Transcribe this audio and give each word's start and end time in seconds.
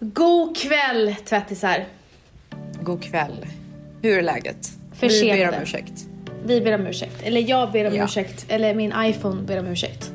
God 0.00 0.56
kväll 0.56 1.14
tvättisar. 1.24 1.84
God 2.82 3.02
kväll. 3.02 3.46
Hur 4.02 4.18
är 4.18 4.22
läget? 4.22 4.70
Försenade. 4.92 5.36
Vi 5.36 5.46
ber 5.46 5.56
om 5.56 5.62
ursäkt. 5.62 5.92
Vi 6.44 6.60
ber 6.60 6.74
om 6.74 6.86
ursäkt. 6.86 7.22
Eller 7.22 7.40
jag 7.40 7.72
ber 7.72 7.86
om 7.88 7.94
Ja. 7.94 8.04
ursäkt. 8.04 8.44
Eller 8.48 8.74
min 8.74 8.92
iPhone 8.96 9.42
ber 9.42 9.58
om 9.58 9.66
ursäkt. 9.66 10.12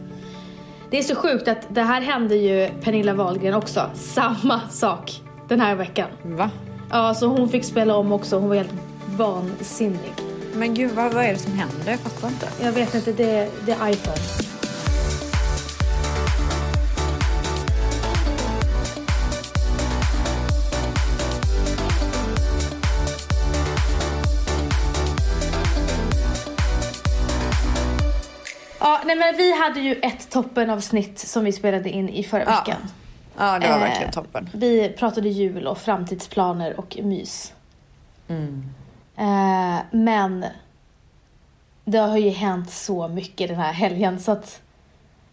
Det 0.91 0.97
är 0.99 1.03
så 1.03 1.15
sjukt 1.15 1.47
att 1.47 1.67
det 1.69 1.81
här 1.81 2.01
hände 2.01 2.35
ju 2.35 2.69
Pernilla 2.81 3.13
Wahlgren 3.13 3.53
också. 3.53 3.89
Samma 3.95 4.61
sak 4.69 5.21
den 5.47 5.59
här 5.59 5.75
veckan. 5.75 6.09
Va? 6.23 6.49
Ja, 6.91 7.13
så 7.13 7.27
hon 7.27 7.49
fick 7.49 7.63
spela 7.63 7.95
om 7.95 8.11
också. 8.11 8.39
Hon 8.39 8.49
var 8.49 8.55
helt 8.55 8.73
vansinnig. 9.17 10.13
Men 10.53 10.73
gud, 10.73 10.91
vad, 10.91 11.13
vad 11.13 11.25
är 11.25 11.33
det 11.33 11.39
som 11.39 11.53
händer? 11.53 11.91
Jag 11.91 11.99
fattar 11.99 12.27
inte. 12.27 12.47
Jag 12.61 12.71
vet 12.71 12.95
inte, 12.95 13.11
det, 13.11 13.49
det 13.65 13.71
är 13.71 13.89
iPhone. 13.89 14.17
Men 29.25 29.37
vi 29.37 29.59
hade 29.61 29.79
ju 29.79 29.93
ett 29.93 30.29
toppenavsnitt 30.29 31.19
som 31.19 31.43
vi 31.43 31.51
spelade 31.51 31.89
in 31.89 32.09
i 32.09 32.23
förra 32.23 32.43
Ja. 32.43 32.49
veckan. 32.59 32.81
Ja, 33.37 33.59
det 33.59 33.67
var 33.67 33.75
Eh, 33.75 33.79
verkligen 33.81 34.11
toppen. 34.11 34.49
Vi 34.53 34.89
pratade 34.89 35.29
jul 35.29 35.67
och 35.67 35.77
framtidsplaner 35.77 36.79
och 36.79 36.97
mys. 37.03 37.53
Mm. 38.27 38.63
Eh, 39.17 39.79
men 39.91 40.45
det 41.85 41.97
har 41.97 42.17
ju 42.17 42.29
hänt 42.29 42.69
så 42.71 43.07
mycket 43.07 43.47
den 43.47 43.57
här 43.57 43.73
helgen 43.73 44.19
så 44.19 44.31
att 44.31 44.61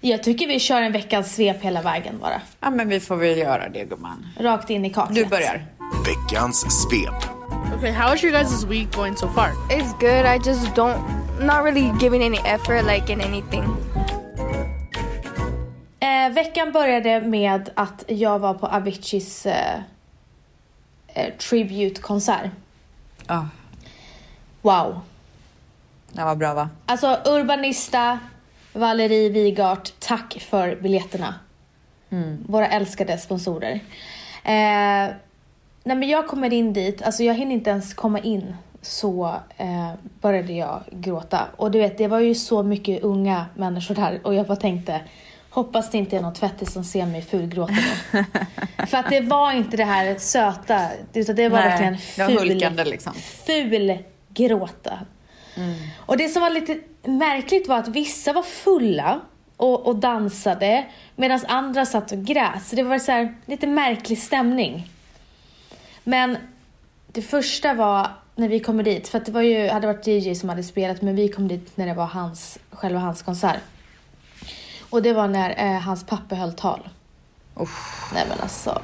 jag 0.01 0.23
tycker 0.23 0.47
vi 0.47 0.59
kör 0.61 0.83
en 0.83 0.93
veckans 0.93 1.35
svep 1.35 1.63
hela 1.63 1.83
vägen 1.83 2.19
bara. 2.21 2.41
Ja, 2.61 2.71
men 2.71 2.89
vi 2.89 3.01
får 3.01 3.17
väl 3.17 3.39
göra 3.39 3.69
det 3.69 3.85
gumman. 3.85 4.27
Rakt 4.41 4.71
in 4.71 4.85
i 4.85 4.91
kaklet. 4.91 5.15
Du 5.15 5.25
börjar. 5.25 5.67
Veckans 6.07 6.61
svep. 6.83 7.15
Okay, 7.79 7.91
how 7.93 8.15
is 8.15 8.25
your 8.25 8.37
guys' 8.39 8.67
week 8.69 8.97
going 8.97 9.17
so 9.17 9.29
far? 9.29 9.49
It's 9.71 9.93
good. 10.01 10.27
I 10.27 10.49
just 10.49 10.75
don't 10.77 10.99
not 11.47 11.65
really 11.65 11.93
giving 12.01 12.23
any 12.23 12.39
effort 12.45 12.85
like 12.87 13.13
in 13.13 13.21
anything. 13.21 13.65
Eh, 16.01 16.33
veckan 16.33 16.73
började 16.73 17.21
med 17.21 17.71
att 17.75 18.05
jag 18.09 18.39
var 18.39 18.55
på 18.55 18.67
Aviciis 18.67 19.47
eh, 19.47 19.81
eh, 21.09 21.35
tribute-konsert. 21.35 22.51
Ja, 23.27 23.49
Wow. 24.63 25.01
det 26.13 26.25
var 26.25 26.37
bra 26.37 26.55
va? 26.55 26.69
Alltså 26.87 27.19
Urbanista, 27.25 28.19
Valerie 28.73 29.29
Wigart, 29.29 29.93
tack 29.99 30.39
för 30.51 30.77
biljetterna. 30.77 31.35
Våra 32.47 32.69
älskade 32.69 33.19
sponsorer. 33.19 33.73
Eh, 34.45 35.15
nej 35.85 35.97
men 35.97 36.09
jag 36.09 36.27
kommer 36.29 36.53
in 36.53 36.73
dit, 36.73 37.03
alltså 37.03 37.23
jag 37.23 37.35
hinner 37.35 37.53
inte 37.53 37.71
ens 37.71 37.95
komma 37.95 38.19
in 38.19 38.57
så 38.83 39.35
eh, 39.57 39.91
började 40.21 40.53
jag 40.53 40.83
gråta. 40.91 41.49
Och 41.57 41.71
du 41.71 41.79
vet, 41.79 41.99
det 41.99 42.09
var 42.09 42.21
ju 42.21 42.35
så 42.35 42.63
mycket 42.63 43.03
unga 43.03 43.47
människor 43.57 43.95
där 43.95 44.21
och 44.25 44.35
jag 44.35 44.47
bara 44.47 44.57
tänkte 44.57 45.01
Hoppas 45.51 45.91
det 45.91 45.99
inte 45.99 46.17
är 46.17 46.21
någon 46.21 46.35
tvättis 46.35 46.73
som 46.73 46.85
ser 46.85 47.07
mig 47.07 47.23
fulgråta 47.23 47.73
nu. 48.13 48.25
För 48.87 48.99
att 48.99 49.11
det 49.11 49.21
var 49.21 49.53
inte 49.53 49.77
det 49.77 49.85
här 49.85 50.19
söta, 50.19 50.89
utan 51.13 51.37
det 51.37 51.49
var 51.49 51.59
Nej, 51.59 51.69
verkligen 51.69 51.99
ful, 51.99 52.51
hulkande 52.51 52.85
liksom. 52.85 53.13
ful 53.47 53.99
gråta. 54.29 54.99
Och 55.97 56.17
det 56.17 56.29
som 56.29 56.43
var 56.43 56.51
lite 56.51 56.79
märkligt 57.03 57.69
var 57.69 57.79
att 57.79 57.89
vissa 57.89 58.33
var 58.33 58.43
fulla 58.43 59.21
och, 59.57 59.87
och 59.87 59.97
dansade 59.97 60.87
medan 61.17 61.41
andra 61.49 61.87
satt 61.87 62.13
och 62.13 62.25
grät. 62.25 62.63
Så 62.65 62.77
det 62.77 62.83
var 62.83 62.99
så 62.99 63.13
här, 63.13 63.35
lite 63.47 63.67
märklig 63.67 64.19
stämning. 64.19 64.91
Men 66.05 66.37
det 67.07 67.23
första 67.23 67.75
var 67.75 68.11
när 68.43 68.49
vi 68.49 68.61
kommer 68.61 68.83
dit, 68.83 69.09
för 69.09 69.19
att 69.19 69.27
det 69.27 69.33
var 69.33 69.43
ju, 69.43 69.69
hade 69.69 69.87
varit 69.87 70.07
DJ 70.07 70.35
som 70.35 70.49
hade 70.49 70.63
spelat 70.63 71.03
men 71.03 71.17
vi 71.17 71.29
kom 71.29 71.49
dit 71.49 71.77
när 71.77 71.87
det 71.87 71.95
var 71.95 72.07
hans, 72.07 72.59
själva 72.71 73.01
hans 73.01 73.23
konsert. 73.23 73.61
Och 74.91 75.03
det 75.03 75.13
var 75.13 75.29
när 75.29 75.75
eh, 75.75 75.81
hans 75.81 76.07
pappa 76.07 76.35
höll 76.35 76.53
tal. 76.53 76.89
Uff, 77.55 78.11
Nej 78.15 78.25
men 78.29 78.41
alltså. 78.41 78.83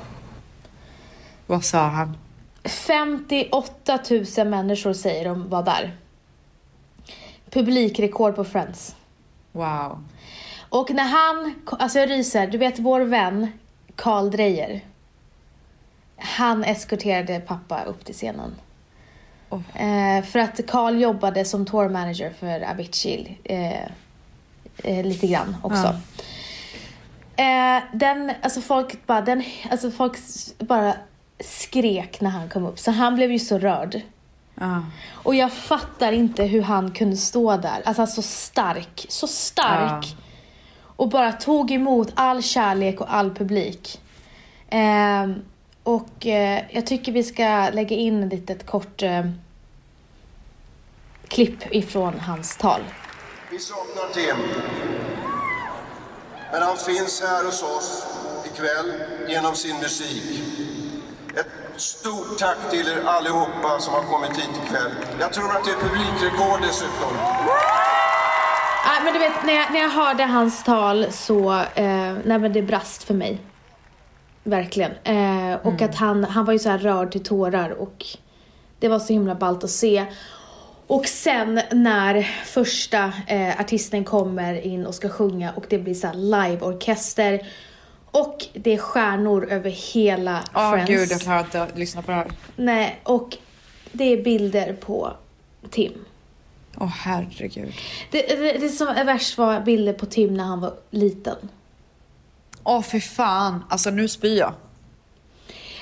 vad 1.47 1.65
sa 1.65 1.87
han? 1.87 2.17
58 2.65 3.99
000 4.39 4.49
människor 4.49 4.93
säger 4.93 5.25
de 5.25 5.49
var 5.49 5.63
där. 5.63 5.97
Publikrekord 7.51 8.37
på 8.37 8.45
Friends. 8.45 8.97
Wow. 9.53 10.05
Och 10.69 10.91
när 10.91 11.05
han, 11.05 11.55
alltså 11.67 11.99
jag 11.99 12.11
ryser, 12.11 12.47
du 12.47 12.59
vet 12.59 12.79
vår 12.79 13.01
vän 13.01 13.53
Karl 13.97 14.31
Dreyer. 14.31 14.81
Han 16.17 16.65
eskorterade 16.65 17.41
pappa 17.41 17.83
upp 17.85 18.05
till 18.05 18.15
scenen. 18.15 18.55
Oh. 19.51 19.83
Eh, 19.83 20.25
för 20.25 20.39
att 20.39 20.67
Karl 20.67 21.01
jobbade 21.01 21.45
som 21.45 21.67
tour 21.67 21.89
manager 21.89 22.33
för 22.41 22.71
Avicii 22.71 23.39
eh, 23.45 23.83
eh, 24.85 25.07
lite 25.07 25.27
grann 25.27 25.57
också. 25.63 25.95
Eh, 27.37 27.83
den, 27.93 28.33
alltså 28.43 28.61
folk 28.61 29.07
bara, 29.07 29.21
den, 29.21 29.45
alltså 29.71 29.91
folk 29.91 30.19
bara 30.59 30.95
skrek 31.41 32.21
när 32.21 32.31
han 32.31 32.49
kom 32.49 32.67
upp. 32.67 32.79
Så 32.79 32.91
han 32.91 33.15
blev 33.15 33.33
ju 33.33 33.39
så 33.39 33.59
rörd. 33.59 34.01
Ja. 34.55 34.85
Och 35.13 35.35
jag 35.35 35.53
fattar 35.53 36.13
inte 36.13 36.45
hur 36.45 36.63
han 36.63 36.91
kunde 36.91 37.17
stå 37.17 37.57
där. 37.57 37.83
Alltså 37.85 38.07
så 38.07 38.23
stark, 38.23 39.07
så 39.09 39.27
stark. 39.27 40.07
Ja. 40.07 40.25
Och 40.81 41.09
bara 41.09 41.33
tog 41.33 41.71
emot 41.71 42.13
all 42.15 42.43
kärlek 42.43 43.01
och 43.01 43.15
all 43.15 43.35
publik. 43.35 44.01
Ehm, 44.69 45.43
och 45.89 46.27
eh, 46.27 46.63
jag 46.71 46.87
tycker 46.87 47.13
vi 47.13 47.23
ska 47.23 47.71
lägga 47.73 47.97
in 47.97 48.23
ett 48.23 48.33
litet 48.33 48.67
kort 48.67 49.03
eh, 49.03 49.25
klipp 51.29 51.75
ifrån 51.75 52.21
hans 52.21 52.57
tal. 52.57 52.81
Vi 53.51 53.59
saknar 53.59 54.09
Tim. 54.15 54.37
Men 56.53 56.63
han 56.63 56.77
finns 56.77 57.23
här 57.23 57.45
hos 57.45 57.63
oss 57.63 58.07
ikväll 58.53 58.93
genom 59.29 59.55
sin 59.55 59.77
musik. 59.77 60.41
Ett 61.37 61.81
stort 61.81 62.39
tack 62.39 62.71
till 62.71 62.89
er 62.89 63.03
allihopa 63.05 63.79
som 63.81 63.95
har 63.95 64.03
kommit 64.03 64.31
hit 64.31 64.51
ikväll. 64.67 64.93
Jag 65.21 65.33
tror 65.33 65.57
att 65.57 65.65
det 65.65 65.71
är 65.71 65.77
publikrekord 65.77 66.61
dessutom. 66.63 67.13
Men 69.05 69.13
du 69.13 69.19
vet, 69.19 69.45
när 69.45 69.55
jag, 69.55 69.73
när 69.73 69.81
jag 69.81 69.91
hörde 69.91 70.25
hans 70.25 70.65
tal 70.65 71.13
så, 71.13 71.53
eh, 71.53 72.15
nej 72.25 72.39
men 72.39 72.53
det 72.53 72.63
brast 72.63 73.03
för 73.03 73.15
mig. 73.15 73.41
Verkligen. 74.49 74.93
Eh, 75.05 75.55
och 75.63 75.83
att 75.83 75.95
han, 75.95 76.25
han 76.25 76.45
var 76.45 76.53
ju 76.53 76.59
så 76.59 76.69
här 76.69 76.79
rörd 76.79 77.13
till 77.13 77.23
tårar 77.23 77.71
och 77.71 78.07
det 78.79 78.89
var 78.89 78.99
så 78.99 79.13
himla 79.13 79.35
ballt 79.35 79.65
att 79.65 79.71
se. 79.71 80.07
Och 80.87 81.07
sen 81.07 81.61
när 81.73 82.23
första 82.45 83.13
eh, 83.27 83.61
artisten 83.61 84.05
kommer 84.05 84.67
in 84.67 84.87
och 84.87 84.95
ska 84.95 85.09
sjunga 85.09 85.53
och 85.53 85.65
det 85.69 85.79
blir 85.79 85.95
så 85.95 86.07
här 86.07 86.15
liveorkester 86.15 87.47
och 88.11 88.47
det 88.53 88.75
är 88.75 88.79
stjärnor 88.79 89.49
över 89.51 89.71
hela 89.71 90.45
Åh 90.55 90.73
Friends. 90.73 90.91
gud, 90.91 91.09
jag 91.11 91.21
klarar 91.21 91.41
inte 91.41 91.63
att 91.63 91.79
lyssna 91.79 92.03
på 92.03 92.11
det 92.11 92.17
här. 92.17 92.31
Nej, 92.57 93.01
och 93.03 93.37
det 93.93 94.05
är 94.05 94.23
bilder 94.23 94.73
på 94.73 95.13
Tim. 95.71 95.93
Åh 96.77 96.89
herregud. 96.89 97.75
Det, 98.11 98.23
det, 98.23 98.53
det 98.53 98.69
som 98.69 98.89
är 98.89 99.05
värst 99.05 99.39
var 99.39 99.61
bilder 99.61 99.93
på 99.93 100.07
Tim 100.07 100.35
när 100.35 100.45
han 100.45 100.61
var 100.61 100.75
liten. 100.91 101.37
Åh 102.69 102.83
fy 102.83 103.01
fan. 103.01 103.65
Alltså 103.69 103.91
nu 103.91 104.09
spyr 104.09 104.39
jag. 104.39 104.55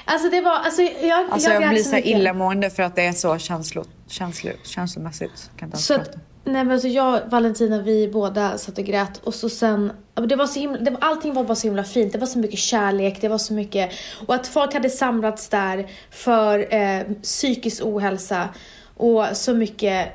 Alltså 0.04 0.30
det 0.30 0.40
var, 0.40 0.52
alltså 0.52 0.82
jag, 0.82 1.30
Alltså 1.30 1.50
jag, 1.50 1.62
grät 1.62 1.70
blir 1.70 1.82
så 1.82 1.90
så 1.90 1.96
illamående 1.96 2.70
för 2.70 2.82
att 2.82 2.96
det 2.96 3.02
är 3.02 3.12
så 3.12 3.38
känslo, 3.38 3.84
känslo, 4.08 4.50
känslomässigt. 4.64 5.50
Kan 5.56 5.68
inte 5.68 5.78
Så 5.78 5.94
att, 5.94 6.14
nej 6.44 6.64
men 6.64 6.70
alltså 6.70 6.88
jag 6.88 7.20
Valentina 7.26 7.82
vi 7.82 8.08
båda 8.08 8.58
satt 8.58 8.78
och 8.78 8.84
grät 8.84 9.18
och 9.18 9.34
så 9.34 9.48
sen, 9.48 9.92
det 10.28 10.36
var 10.36 10.46
så 10.46 10.60
himla, 10.60 10.78
det 10.78 10.90
var, 10.90 10.98
allting 11.00 11.34
var 11.34 11.44
bara 11.44 11.54
så 11.54 11.66
himla 11.66 11.84
fint. 11.84 12.12
Det 12.12 12.18
var 12.18 12.26
så 12.26 12.38
mycket 12.38 12.58
kärlek, 12.58 13.20
det 13.20 13.28
var 13.28 13.38
så 13.38 13.54
mycket, 13.54 13.90
och 14.26 14.34
att 14.34 14.46
folk 14.46 14.74
hade 14.74 14.90
samlats 14.90 15.48
där 15.48 15.90
för 16.10 16.74
eh, 16.74 17.02
psykisk 17.22 17.84
ohälsa 17.84 18.48
och 18.96 19.26
så 19.32 19.54
mycket, 19.54 20.08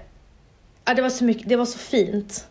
ja 0.85 0.93
det 0.93 1.01
var 1.01 1.09
så 1.09 1.23
mycket, 1.23 1.49
det 1.49 1.55
var 1.55 1.65
så 1.65 1.77
fint. 1.77 2.47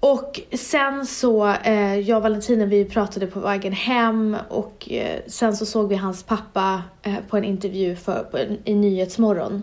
Och 0.00 0.40
sen 0.52 1.06
så, 1.06 1.46
eh, 1.48 1.98
jag 1.98 2.16
och 2.16 2.22
Valentina 2.22 2.64
vi 2.64 2.84
pratade 2.84 3.26
på 3.26 3.40
vägen 3.40 3.72
hem 3.72 4.36
och 4.48 4.88
eh, 4.90 5.20
sen 5.26 5.56
så 5.56 5.66
såg 5.66 5.88
vi 5.88 5.94
hans 5.96 6.22
pappa 6.22 6.82
eh, 7.02 7.14
på 7.28 7.36
en 7.36 7.44
intervju 7.44 7.96
för, 7.96 8.22
på 8.30 8.38
i 8.64 8.74
Nyhetsmorgon. 8.74 9.62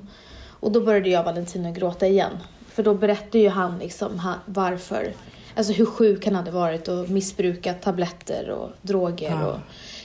Och 0.59 0.71
då 0.71 0.81
började 0.81 1.09
jag 1.09 1.19
och 1.19 1.25
Valentina 1.25 1.71
gråta 1.71 2.07
igen. 2.07 2.31
För 2.67 2.83
då 2.83 2.93
berättade 2.93 3.39
ju 3.39 3.49
han 3.49 3.79
liksom 3.79 4.19
han, 4.19 4.35
varför, 4.45 5.13
alltså 5.55 5.73
hur 5.73 5.85
sjuk 5.85 6.25
han 6.25 6.35
hade 6.35 6.51
varit 6.51 6.87
och 6.87 7.09
missbrukat 7.09 7.81
tabletter 7.81 8.49
och 8.49 8.69
droger 8.81 9.29
Ja. 9.29 9.47
och 9.47 9.57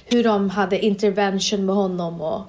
hur 0.05 0.25
de 0.25 0.51
hade 0.51 0.85
intervention 0.85 1.67
med 1.67 1.75
honom 1.75 2.21
och 2.21 2.41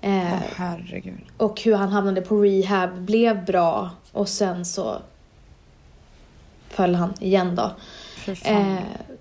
eh, 0.00 0.40
herregud. 0.56 1.20
och 1.36 1.60
hur 1.60 1.74
han 1.74 1.88
hamnade 1.88 2.20
på 2.20 2.36
rehab, 2.36 3.00
blev 3.00 3.44
bra 3.44 3.90
och 4.12 4.28
sen 4.28 4.64
så 4.64 4.96
föll 6.74 6.94
han 6.94 7.14
igen 7.20 7.56
då. 7.56 7.70
Eh, 8.44 8.76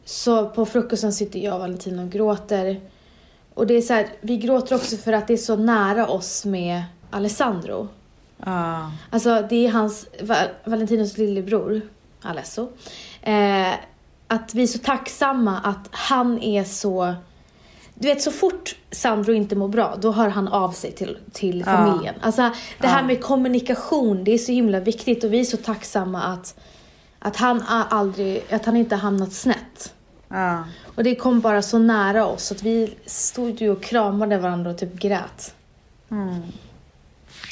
så 0.06 0.50
på 0.50 0.65
frukosten 0.65 1.13
sitter 1.13 1.39
jag 1.39 1.53
och 1.53 1.59
Valentina 1.59 2.03
och 2.03 2.09
gråter. 2.09 2.80
Och 3.53 3.68
det 3.68 3.74
är 3.74 3.81
så 3.81 3.94
här, 3.94 4.07
vi 4.21 4.38
gråter 4.38 4.75
också 4.75 4.98
för 4.98 5.13
att 5.13 5.27
det 5.27 5.33
är 5.33 5.38
så 5.38 5.56
nära 5.56 6.07
oss 6.07 6.45
med 6.45 6.83
Alessandro. 7.09 7.88
Ja. 8.45 8.92
Alltså 9.09 9.45
det 9.50 9.68
är 9.68 9.71
hans, 9.71 10.07
Va- 10.21 10.48
Valentinos 10.65 11.18
lillebror, 11.18 11.81
Alesso. 12.21 12.69
Eh, 13.21 13.74
att 14.27 14.53
vi 14.53 14.63
är 14.63 14.68
så 14.68 14.80
tacksamma 14.80 15.59
att 15.59 15.88
han 15.92 16.42
är 16.42 16.63
så... 16.63 17.13
Du 17.95 18.07
vet 18.07 18.21
så 18.21 18.31
fort 18.31 18.75
Sandro 18.92 19.33
inte 19.33 19.56
mår 19.56 19.68
bra, 19.68 19.95
då 20.01 20.12
hör 20.12 20.30
han 20.30 20.48
av 20.48 20.71
sig 20.71 20.92
till, 20.92 21.18
till 21.31 21.65
familjen. 21.65 22.15
Alltså 22.21 22.50
det 22.81 22.88
här 22.88 23.03
med 23.03 23.24
kommunikation, 23.24 24.24
det 24.24 24.33
är 24.33 24.38
så 24.38 24.51
himla 24.51 24.80
viktigt 24.80 25.24
och 25.24 25.33
vi 25.33 25.39
är 25.39 25.44
så 25.44 25.57
tacksamma 25.57 26.21
att, 26.24 26.59
att 27.23 27.35
han 27.38 27.63
aldrig, 27.68 28.44
att 28.53 28.65
han 28.65 28.75
inte 28.75 28.95
hamnat 28.95 29.33
snett. 29.33 29.94
Ja. 30.27 30.63
Och 30.95 31.03
det 31.03 31.15
kom 31.15 31.41
bara 31.41 31.62
så 31.62 31.77
nära 31.77 32.25
oss 32.25 32.51
att 32.51 32.63
vi 32.63 32.95
stod 33.06 33.62
ju 33.62 33.69
och 33.69 33.83
kramade 33.83 34.38
varandra 34.38 34.71
och 34.71 34.77
typ 34.77 34.94
grät. 34.94 35.56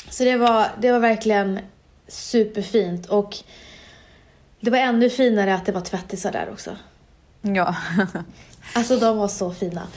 Så 0.09 0.23
det 0.23 0.37
var, 0.37 0.67
det 0.79 0.91
var 0.91 0.99
verkligen 0.99 1.59
superfint 2.07 3.05
och 3.05 3.37
det 4.59 4.71
var 4.71 4.77
ännu 4.77 5.09
finare 5.09 5.55
att 5.55 5.65
det 5.65 5.71
var 5.71 5.81
tvättisar 5.81 6.31
där 6.31 6.49
också. 6.51 6.77
ja. 7.41 7.75
Alltså 8.73 8.97
de 8.97 9.17
var 9.17 9.27
så 9.27 9.53
fina. 9.53 9.87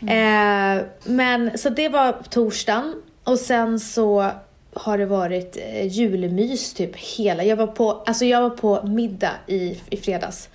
Eh, 0.00 0.84
men 1.04 1.58
så 1.58 1.70
det 1.70 1.88
var 1.88 2.12
torsdagen 2.30 3.02
och 3.24 3.38
sen 3.38 3.80
så 3.80 4.30
har 4.74 4.98
det 4.98 5.06
varit 5.06 5.56
eh, 5.56 5.86
julmys 5.86 6.74
typ 6.74 6.96
hela. 6.96 7.44
Jag 7.44 7.56
var 7.56 7.66
på, 7.66 7.90
alltså 8.06 8.24
jag 8.24 8.40
var 8.40 8.50
på 8.50 8.86
middag 8.86 9.32
i, 9.46 9.80
i 9.90 9.96
fredags. 9.96 10.48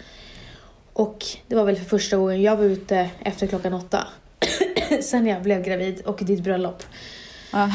Och 0.94 1.26
det 1.48 1.56
var 1.56 1.64
väl 1.66 1.76
för 1.76 1.86
första 1.86 2.18
gången 2.18 2.42
jag 2.42 2.56
var 2.56 2.64
ute 2.66 3.10
efter 3.20 3.48
klockan 3.48 3.74
åtta. 3.74 4.08
sen 5.02 5.28
jag 5.28 5.42
blev 5.42 5.64
gravid 5.64 6.02
och 6.06 6.20
ditt 6.22 6.44
bröllop. 6.44 6.84
Ja. 7.52 7.70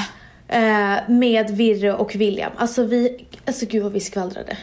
Eh, 0.49 1.09
med 1.09 1.51
Virre 1.51 1.95
och 1.95 2.15
William. 2.17 2.53
Alltså 2.57 2.85
vi, 2.85 3.27
alltså 3.45 3.67
gud 3.67 3.83
vad 3.83 3.93
vi 3.93 4.01
skvallrade. 4.01 4.57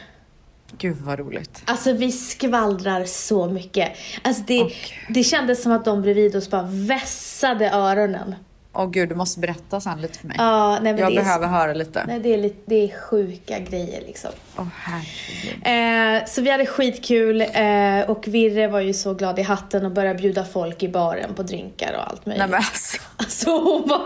Gud 0.77 0.97
vad 0.97 1.19
roligt. 1.19 1.61
Alltså 1.65 1.93
vi 1.93 2.11
skvallrar 2.11 3.05
så 3.05 3.45
mycket. 3.49 3.91
Alltså 4.21 4.43
det, 4.47 4.61
Och- 4.61 4.71
det 5.09 5.23
kändes 5.23 5.63
som 5.63 5.71
att 5.71 5.85
de 5.85 6.01
bredvid 6.01 6.35
oss 6.35 6.49
bara 6.49 6.67
vässade 6.71 7.69
öronen. 7.69 8.35
Åh 8.77 8.89
gud, 8.89 9.09
du 9.09 9.15
måste 9.15 9.39
berätta 9.39 9.79
sen 9.79 10.01
lite 10.01 10.19
för 10.19 10.27
mig. 10.27 10.35
Ja, 10.39 10.79
nej 10.81 10.93
men 10.93 11.01
jag 11.01 11.11
det 11.11 11.15
är, 11.15 11.23
behöver 11.23 11.47
höra 11.47 11.73
lite. 11.73 12.03
nej, 12.07 12.19
det, 12.19 12.33
är 12.33 12.37
lite, 12.37 12.61
det 12.65 12.75
är 12.75 12.99
sjuka 12.99 13.59
grejer 13.59 14.01
liksom. 14.01 14.31
Åh 14.57 14.65
herregud. 14.75 16.21
Eh, 16.21 16.25
så 16.27 16.41
vi 16.41 16.51
hade 16.51 16.65
skitkul 16.65 17.41
eh, 17.41 18.09
och 18.09 18.27
Virre 18.27 18.67
var 18.67 18.79
ju 18.79 18.93
så 18.93 19.13
glad 19.13 19.39
i 19.39 19.41
hatten 19.41 19.85
och 19.85 19.91
började 19.91 20.19
bjuda 20.19 20.45
folk 20.45 20.83
i 20.83 20.89
baren 20.89 21.33
på 21.33 21.43
drinkar 21.43 21.93
och 21.93 22.11
allt 22.11 22.25
möjligt. 22.25 22.39
Nej 22.39 22.49
men 22.49 22.57
alltså. 22.57 22.97
Alltså 23.17 23.49
hon 23.49 23.89
var... 23.89 24.01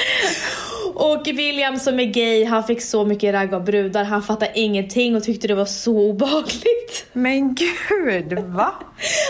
Och 0.94 1.26
William 1.26 1.78
som 1.78 2.00
är 2.00 2.04
gay, 2.04 2.44
han 2.44 2.64
fick 2.64 2.82
så 2.82 3.04
mycket 3.04 3.34
ragg 3.34 3.54
av 3.54 3.64
brudar, 3.64 4.04
han 4.04 4.22
fattade 4.22 4.52
ingenting 4.54 5.16
och 5.16 5.24
tyckte 5.24 5.48
det 5.48 5.54
var 5.54 5.64
så 5.64 5.98
obehagligt. 5.98 7.06
Men 7.12 7.54
gud, 7.54 8.32
va? 8.32 8.74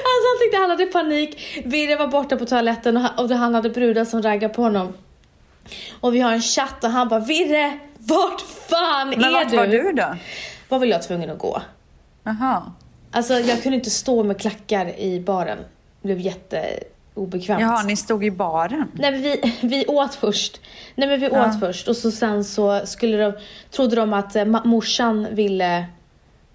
Alltså 0.06 0.26
han 0.28 0.38
tyckte 0.40 0.56
han 0.56 0.70
hade 0.70 0.86
panik. 0.86 1.62
Virre 1.64 1.96
var 1.96 2.06
borta 2.06 2.36
på 2.36 2.46
toaletten 2.46 2.96
och 2.96 3.30
han, 3.30 3.54
hade 3.54 3.70
brudar 3.70 4.04
som 4.04 4.22
raggade 4.22 4.54
på 4.54 4.62
honom. 4.62 4.94
Och 6.00 6.14
vi 6.14 6.20
har 6.20 6.32
en 6.32 6.42
chatt 6.42 6.84
och 6.84 6.90
han 6.90 7.08
bara 7.08 7.20
Virre, 7.20 7.78
vart 7.98 8.40
fan 8.40 9.08
Men 9.08 9.24
är 9.24 9.30
vart 9.30 9.50
du? 9.50 9.56
var 9.56 9.66
du 9.66 9.92
då? 9.92 10.16
Var 10.68 10.78
väl 10.78 10.88
jag 10.88 11.02
tvungen 11.02 11.30
att 11.30 11.38
gå. 11.38 11.62
Jaha. 12.24 12.72
Alltså 13.10 13.34
jag 13.34 13.62
kunde 13.62 13.76
inte 13.76 13.90
stå 13.90 14.22
med 14.22 14.40
klackar 14.40 14.98
i 14.98 15.20
baren. 15.20 15.58
Blev 16.02 16.20
jätteobekvämt. 17.16 17.60
Jaha, 17.60 17.82
ni 17.82 17.96
stod 17.96 18.24
i 18.24 18.30
baren? 18.30 18.88
Nej 18.94 19.12
men 19.12 19.22
vi, 19.22 19.52
vi 19.62 19.86
åt 19.86 20.14
först. 20.14 20.60
Nej 20.94 21.08
men 21.08 21.20
vi 21.20 21.28
åt 21.30 21.60
först 21.60 21.88
och 21.88 21.96
så 21.96 22.10
sen 22.10 22.44
så 22.44 22.86
skulle 22.86 23.16
de, 23.16 23.32
trodde 23.70 23.96
de 23.96 24.12
att 24.12 24.36
eh, 24.36 24.44
morsan 24.44 25.26
ville 25.30 25.86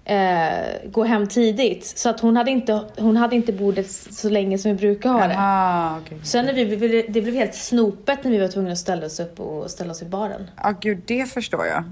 eh, 0.06 0.90
gå 0.92 1.04
hem 1.04 1.28
tidigt. 1.28 1.86
Så 1.98 2.10
att 2.10 2.20
hon 2.20 2.38
hade 2.38 2.52
inte, 2.52 2.82
hon 2.98 3.18
hade 3.18 3.36
inte 3.36 3.54
bordet 3.54 3.92
så 3.92 4.30
länge 4.30 4.58
som 4.58 4.72
vi 4.72 4.78
brukar 4.78 5.10
ha 5.10 5.28
det. 5.28 5.34
Jaha, 5.34 6.00
okej. 6.06 6.20
Sen 6.24 6.46
när 6.46 6.54
vi, 6.54 6.64
vi, 6.64 7.06
det 7.10 7.22
blev 7.22 7.36
helt 7.36 7.56
snopet 7.56 8.24
när 8.24 8.32
vi 8.32 8.38
var 8.40 8.48
tvungna 8.48 8.72
att 8.72 8.78
ställa 8.78 9.06
oss 9.06 9.20
upp 9.20 9.40
och 9.40 9.72
ställa 9.72 9.92
oss 9.92 10.02
i 10.02 10.06
baren. 10.06 10.50
Ja, 10.64 10.74
gud, 10.82 11.02
det 11.06 11.26
förstår 11.26 11.66
jag. 11.66 11.84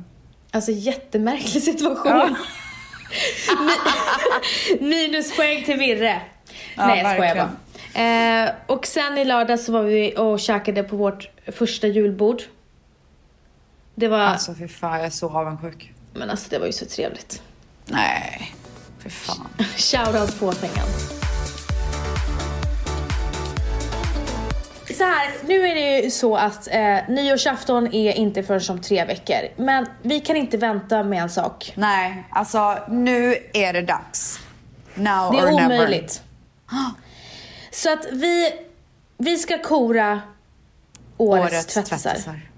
Alltså 0.52 0.72
jättemärklig 0.72 1.64
situation. 1.64 2.12
Mi- 3.60 4.80
Minuspoäng 4.80 5.64
till 5.64 5.78
Virre. 5.78 6.22
Ja, 6.78 6.88
Nej 6.88 7.00
jag 7.04 7.14
skojar 7.16 7.36
bara. 7.36 7.50
Eh, 7.94 8.50
och 8.68 8.86
sen 8.86 9.18
i 9.18 9.26
lördag 9.26 9.60
så 9.60 9.72
var 9.72 9.82
vi 9.84 10.14
och 10.18 10.40
käkade 10.40 10.84
på 10.84 10.96
vårt 10.96 11.30
första 11.52 11.88
julbord. 11.88 12.42
Det 13.96 14.08
var, 14.08 14.20
Alltså 14.20 14.54
fy 14.56 14.68
fan, 14.68 14.98
jag 14.98 15.06
är 15.06 15.10
så 15.10 15.30
avundsjuk. 15.30 15.94
men 16.14 16.30
alltså 16.30 16.48
det 16.50 16.60
var 16.60 16.66
ju 16.66 16.72
så 16.72 16.86
trevligt. 16.86 17.42
Nej, 17.86 18.56
fy 19.04 19.10
fan. 19.10 19.48
Shoutout 19.78 20.40
på 20.40 20.52
pengen. 20.52 20.86
Så 24.98 25.04
här, 25.06 25.32
nu 25.46 25.68
är 25.68 25.76
det 25.76 26.00
ju 26.02 26.12
så 26.12 26.36
att 26.36 26.68
eh, 26.72 26.98
nyårsafton 27.10 27.94
är 27.94 28.14
inte 28.14 28.44
förrän 28.44 28.62
om 28.70 28.82
tre 28.82 29.06
veckor. 29.06 29.38
Men 29.58 29.86
vi 30.02 30.20
kan 30.20 30.36
inte 30.36 30.58
vänta 30.58 31.04
med 31.04 31.22
en 31.22 31.30
sak. 31.30 31.74
Nej, 31.76 32.24
alltså 32.30 32.78
nu 32.90 33.36
är 33.54 33.74
det 33.74 33.82
dags. 33.82 34.40
Now 34.96 35.32
Det 35.32 35.40
är 35.40 35.46
or 35.46 35.52
never. 35.52 35.66
omöjligt. 35.66 36.24
Så 37.72 37.94
att 37.94 38.06
vi, 38.12 38.54
vi 39.18 39.38
ska 39.38 39.62
kora 39.64 40.22
årets, 41.18 41.54
Årets 41.54 41.74
tvättisar. 41.74 42.10
tvättisar. 42.12 42.50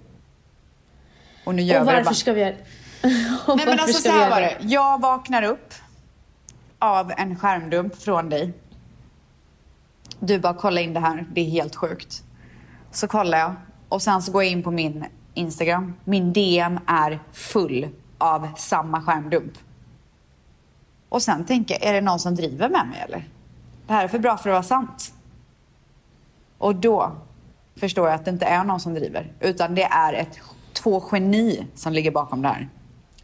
Och 1.44 1.56
nu 1.56 1.62
gör 1.62 1.82
Och 1.82 1.88
vi 1.88 1.92
det 1.92 1.98
varför 1.98 2.14
ska 2.14 2.34
vi 2.34 2.42
göra 2.42 2.56
och 3.48 3.58
Nej 3.58 3.66
men 3.66 3.80
alltså 3.80 4.02
så 4.02 4.10
här 4.10 4.30
var 4.30 4.42
det. 4.42 4.58
Jag 4.62 5.02
vaknar 5.02 5.44
upp 5.44 5.74
av 6.80 7.12
en 7.18 7.36
skärmdump 7.36 7.96
från 7.96 8.30
dig. 8.30 8.54
Du 10.20 10.40
bara 10.40 10.54
kolla 10.54 10.82
in 10.82 10.94
det 10.94 11.00
här, 11.00 11.26
det 11.34 11.42
är 11.42 11.50
helt 11.50 11.76
sjukt. 11.76 12.24
Så 12.92 13.08
kollar 13.08 13.38
jag 13.38 13.56
och 13.90 14.02
sen 14.02 14.22
så 14.22 14.32
går 14.32 14.44
jag 14.44 14.52
in 14.52 14.64
på 14.64 14.72
min 14.72 15.06
Instagram. 15.34 15.94
Min 16.04 16.34
DM 16.34 16.80
är 16.88 17.20
full 17.32 17.90
av 18.18 18.48
samma 18.58 19.02
skärmdump. 19.02 19.54
Och 21.10 21.22
sen 21.22 21.46
tänker 21.46 21.74
jag, 21.74 21.84
är 21.90 21.94
det 21.94 22.02
någon 22.02 22.20
som 22.20 22.36
driver 22.36 22.70
med 22.70 22.88
mig 22.88 23.00
eller? 23.08 23.28
Det 23.92 23.96
här 23.96 24.04
är 24.04 24.08
för 24.08 24.20
bra 24.20 24.38
för 24.38 24.50
att 24.50 24.54
vara 24.54 24.64
sant. 24.64 25.14
Och 26.58 26.76
då 26.76 27.12
förstår 27.76 28.08
jag 28.08 28.16
att 28.16 28.26
det 28.26 28.32
inte 28.32 28.46
är 28.46 28.64
någon 28.64 28.80
som 28.80 28.94
driver. 28.94 29.32
Utan 29.40 29.76
det 29.76 29.84
är 29.84 30.14
ett, 30.14 30.40
två 30.74 31.04
geni 31.12 31.68
som 31.76 31.94
ligger 31.94 32.12
bakom 32.12 32.42
det 32.42 32.48
här. 32.48 32.70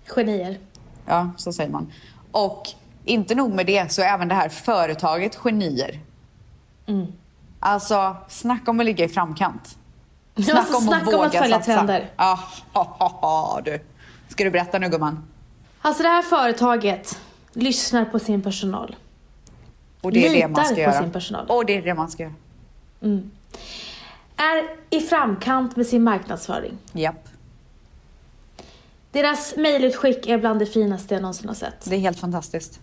Genier. 0.06 0.60
Ja, 1.06 1.30
så 1.38 1.54
säger 1.54 1.70
man. 1.70 1.92
Och 2.32 2.68
inte 3.06 3.36
nog 3.36 3.54
med 3.54 3.66
det, 3.66 3.92
så 3.92 4.02
är 4.02 4.06
även 4.06 4.28
det 4.28 4.36
här 4.36 4.50
företaget 4.50 5.36
genier. 5.36 6.00
Mm. 6.88 7.08
Alltså, 7.60 8.16
snacka 8.30 8.72
om 8.72 8.80
att 8.80 8.86
ligga 8.86 9.06
i 9.06 9.10
framkant. 9.10 9.78
Ja, 10.36 10.44
Snacka 10.44 10.78
om 10.78 10.90
att 10.90 11.08
om 11.08 11.14
våga 11.14 11.26
att 11.26 11.36
följa 11.36 11.58
satsa. 11.58 11.74
trender. 11.74 12.10
Ja, 12.18 12.40
ha, 12.74 12.84
ha, 13.00 13.08
ha, 13.08 13.62
du. 13.66 13.80
Ska 14.28 14.44
du 14.44 14.52
berätta 14.52 14.80
nu 14.80 14.90
gumman? 14.90 15.24
Alltså 15.82 16.04
det 16.04 16.10
här 16.10 16.22
företaget 16.22 17.20
lyssnar 17.54 18.06
på 18.06 18.20
sin 18.20 18.42
personal. 18.42 18.96
Och 20.02 20.12
det 20.12 20.28
är 20.28 20.34
det 20.34 20.48
man 20.48 20.50
Litar 20.50 20.64
ska 20.64 20.76
på 20.76 20.82
göra. 20.82 21.02
sin 21.02 21.12
personal. 21.12 21.46
Och 21.48 21.66
det 21.66 21.78
är 21.78 21.82
det 21.82 21.94
man 21.94 22.10
ska 22.10 22.24
göra. 22.24 22.34
Är 24.38 24.64
i 24.90 25.02
framkant 25.02 25.76
med 25.76 25.88
sin 25.88 26.04
marknadsföring. 26.04 26.78
Japp. 26.92 27.30
Deras 29.12 29.56
mejlutskick 29.56 30.28
är 30.28 30.38
bland 30.38 30.60
det 30.60 30.66
finaste 30.66 31.14
jag 31.14 31.22
någonsin 31.22 31.48
har 31.48 31.56
sett. 31.56 31.86
Det 31.86 31.96
är 31.96 32.00
helt 32.00 32.20
fantastiskt. 32.20 32.80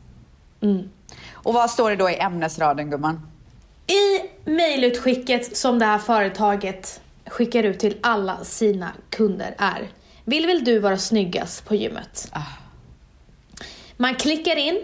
Mm. 0.60 0.90
Och 1.32 1.54
vad 1.54 1.70
står 1.70 1.90
det 1.90 1.96
då 1.96 2.10
i 2.10 2.18
ämnesraden 2.18 2.90
gumman? 2.90 3.20
I 3.86 4.20
mejlutskicket 4.50 5.56
som 5.56 5.78
det 5.78 5.84
här 5.84 5.98
företaget 5.98 7.00
skickar 7.26 7.62
ut 7.62 7.78
till 7.78 7.98
alla 8.02 8.44
sina 8.44 8.92
kunder 9.10 9.54
är 9.58 9.88
Vill 10.24 10.46
väl 10.46 10.64
du 10.64 10.78
vara 10.78 10.98
snyggast 10.98 11.64
på 11.64 11.74
gymmet? 11.74 12.28
Ah. 12.32 12.42
Man 13.96 14.14
klickar 14.14 14.56
in 14.56 14.82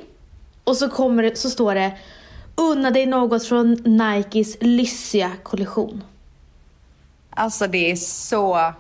och 0.65 0.77
så, 0.77 0.89
kommer, 0.89 1.35
så 1.35 1.51
står 1.51 1.75
det 1.75 1.93
Unna 2.55 2.91
dig 2.91 3.07
något 3.07 3.47
från 3.47 3.73
Nikes 3.73 4.57
lyssiga 4.61 5.33
kollektion. 5.43 6.05
Alltså 7.31 7.67
det 7.67 7.91
är 7.91 7.97
så 7.97 8.73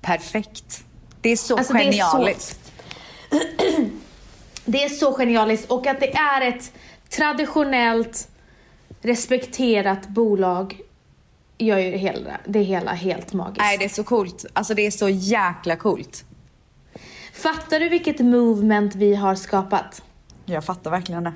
perfekt. 0.00 0.84
Det 1.20 1.30
är 1.30 1.36
så 1.36 1.56
Alltså, 1.56 1.72
det 1.72 1.78
är 1.80 1.92
så- 1.92 2.16
genialiskt. 2.16 2.72
Det 4.68 4.84
är 4.84 4.88
så 4.88 5.12
genialiskt 5.12 5.70
och 5.70 5.86
att 5.86 6.00
det 6.00 6.14
är 6.16 6.40
ett 6.48 6.72
traditionellt 7.08 8.28
respekterat 9.02 10.08
bolag 10.08 10.80
gör 11.58 11.78
ju 11.78 11.90
det 11.90 11.96
hela, 11.98 12.30
det 12.46 12.60
hela 12.60 12.92
helt 12.92 13.32
magiskt. 13.32 13.58
Nej, 13.60 13.78
det 13.78 13.84
är 13.84 13.88
så 13.88 14.04
coolt. 14.04 14.44
Alltså 14.52 14.74
det 14.74 14.86
är 14.86 14.90
så 14.90 15.08
jäkla 15.08 15.76
coolt. 15.76 16.24
Fattar 17.32 17.80
du 17.80 17.88
vilket 17.88 18.18
movement 18.20 18.94
vi 18.94 19.14
har 19.14 19.34
skapat? 19.34 20.02
Jag 20.44 20.64
fattar 20.64 20.90
verkligen 20.90 21.24
det. 21.24 21.32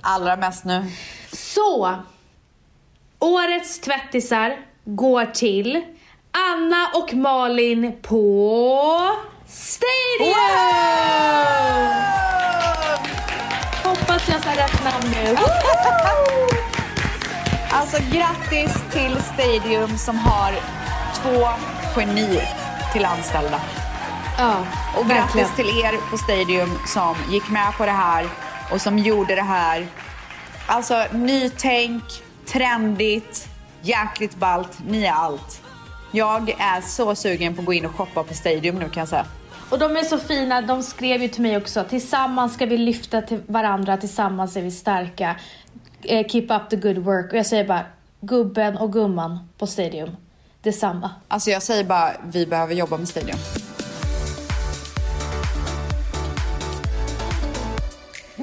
Allra 0.00 0.36
mest 0.36 0.64
nu. 0.64 0.84
Så! 1.32 1.96
årets 3.18 3.80
tvättisar 3.80 4.56
går 4.84 5.24
till 5.26 5.84
Anna 6.52 6.88
och 6.94 7.14
Malin 7.14 7.92
på 8.02 9.10
Stadium! 9.48 10.34
Hoppas 13.84 14.28
jag 14.28 14.42
sa 14.42 14.50
rätt 14.50 14.84
namn 14.84 15.14
nu. 15.14 15.36
Alltså 17.70 17.96
grattis 18.12 18.74
till 18.92 19.16
Stadium 19.34 19.98
som 19.98 20.18
har 20.18 20.52
två 21.14 21.48
genier 21.94 22.48
till 22.92 23.04
anställda. 23.04 23.60
Ja, 24.38 24.54
Och 24.96 25.10
verkligen. 25.10 25.46
grattis 25.46 25.56
till 25.56 25.68
er 25.84 26.10
på 26.10 26.18
Stadium 26.18 26.78
som 26.86 27.16
gick 27.30 27.48
med 27.50 27.76
på 27.78 27.86
det 27.86 27.92
här 27.92 28.26
och 28.72 28.80
som 28.80 28.98
gjorde 28.98 29.34
det 29.34 29.42
här. 29.42 29.86
Alltså 30.66 31.04
nytänk, 31.12 32.02
trendigt, 32.46 33.48
jäkligt 33.82 34.36
ballt. 34.36 34.78
Ni 34.88 35.04
är 35.04 35.12
allt. 35.12 35.62
Jag 36.12 36.50
är 36.50 36.80
så 36.80 37.14
sugen 37.14 37.54
på 37.54 37.60
att 37.60 37.66
gå 37.66 37.72
in 37.72 37.86
och 37.86 37.94
shoppa 37.94 38.22
på 38.22 38.34
Stadium 38.34 38.76
nu 38.78 38.88
kan 38.88 39.00
jag 39.00 39.08
säga. 39.08 39.26
Och 39.70 39.78
de 39.78 39.96
är 39.96 40.02
så 40.02 40.18
fina, 40.18 40.60
de 40.60 40.82
skrev 40.82 41.22
ju 41.22 41.28
till 41.28 41.42
mig 41.42 41.56
också. 41.56 41.84
Tillsammans 41.88 42.54
ska 42.54 42.66
vi 42.66 42.78
lyfta 42.78 43.22
till 43.22 43.40
varandra, 43.46 43.96
tillsammans 43.96 44.56
är 44.56 44.62
vi 44.62 44.70
starka. 44.70 45.36
Eh, 46.02 46.26
keep 46.26 46.46
up 46.48 46.70
the 46.70 46.76
good 46.76 46.98
work. 46.98 47.32
Och 47.32 47.38
jag 47.38 47.46
säger 47.46 47.64
bara, 47.64 47.84
gubben 48.20 48.76
och 48.76 48.92
gumman 48.92 49.48
på 49.58 49.66
Stadium. 49.66 50.16
Detsamma. 50.62 51.10
Alltså 51.28 51.50
jag 51.50 51.62
säger 51.62 51.84
bara, 51.84 52.10
vi 52.26 52.46
behöver 52.46 52.74
jobba 52.74 52.96
med 52.96 53.08
Stadium. 53.08 53.38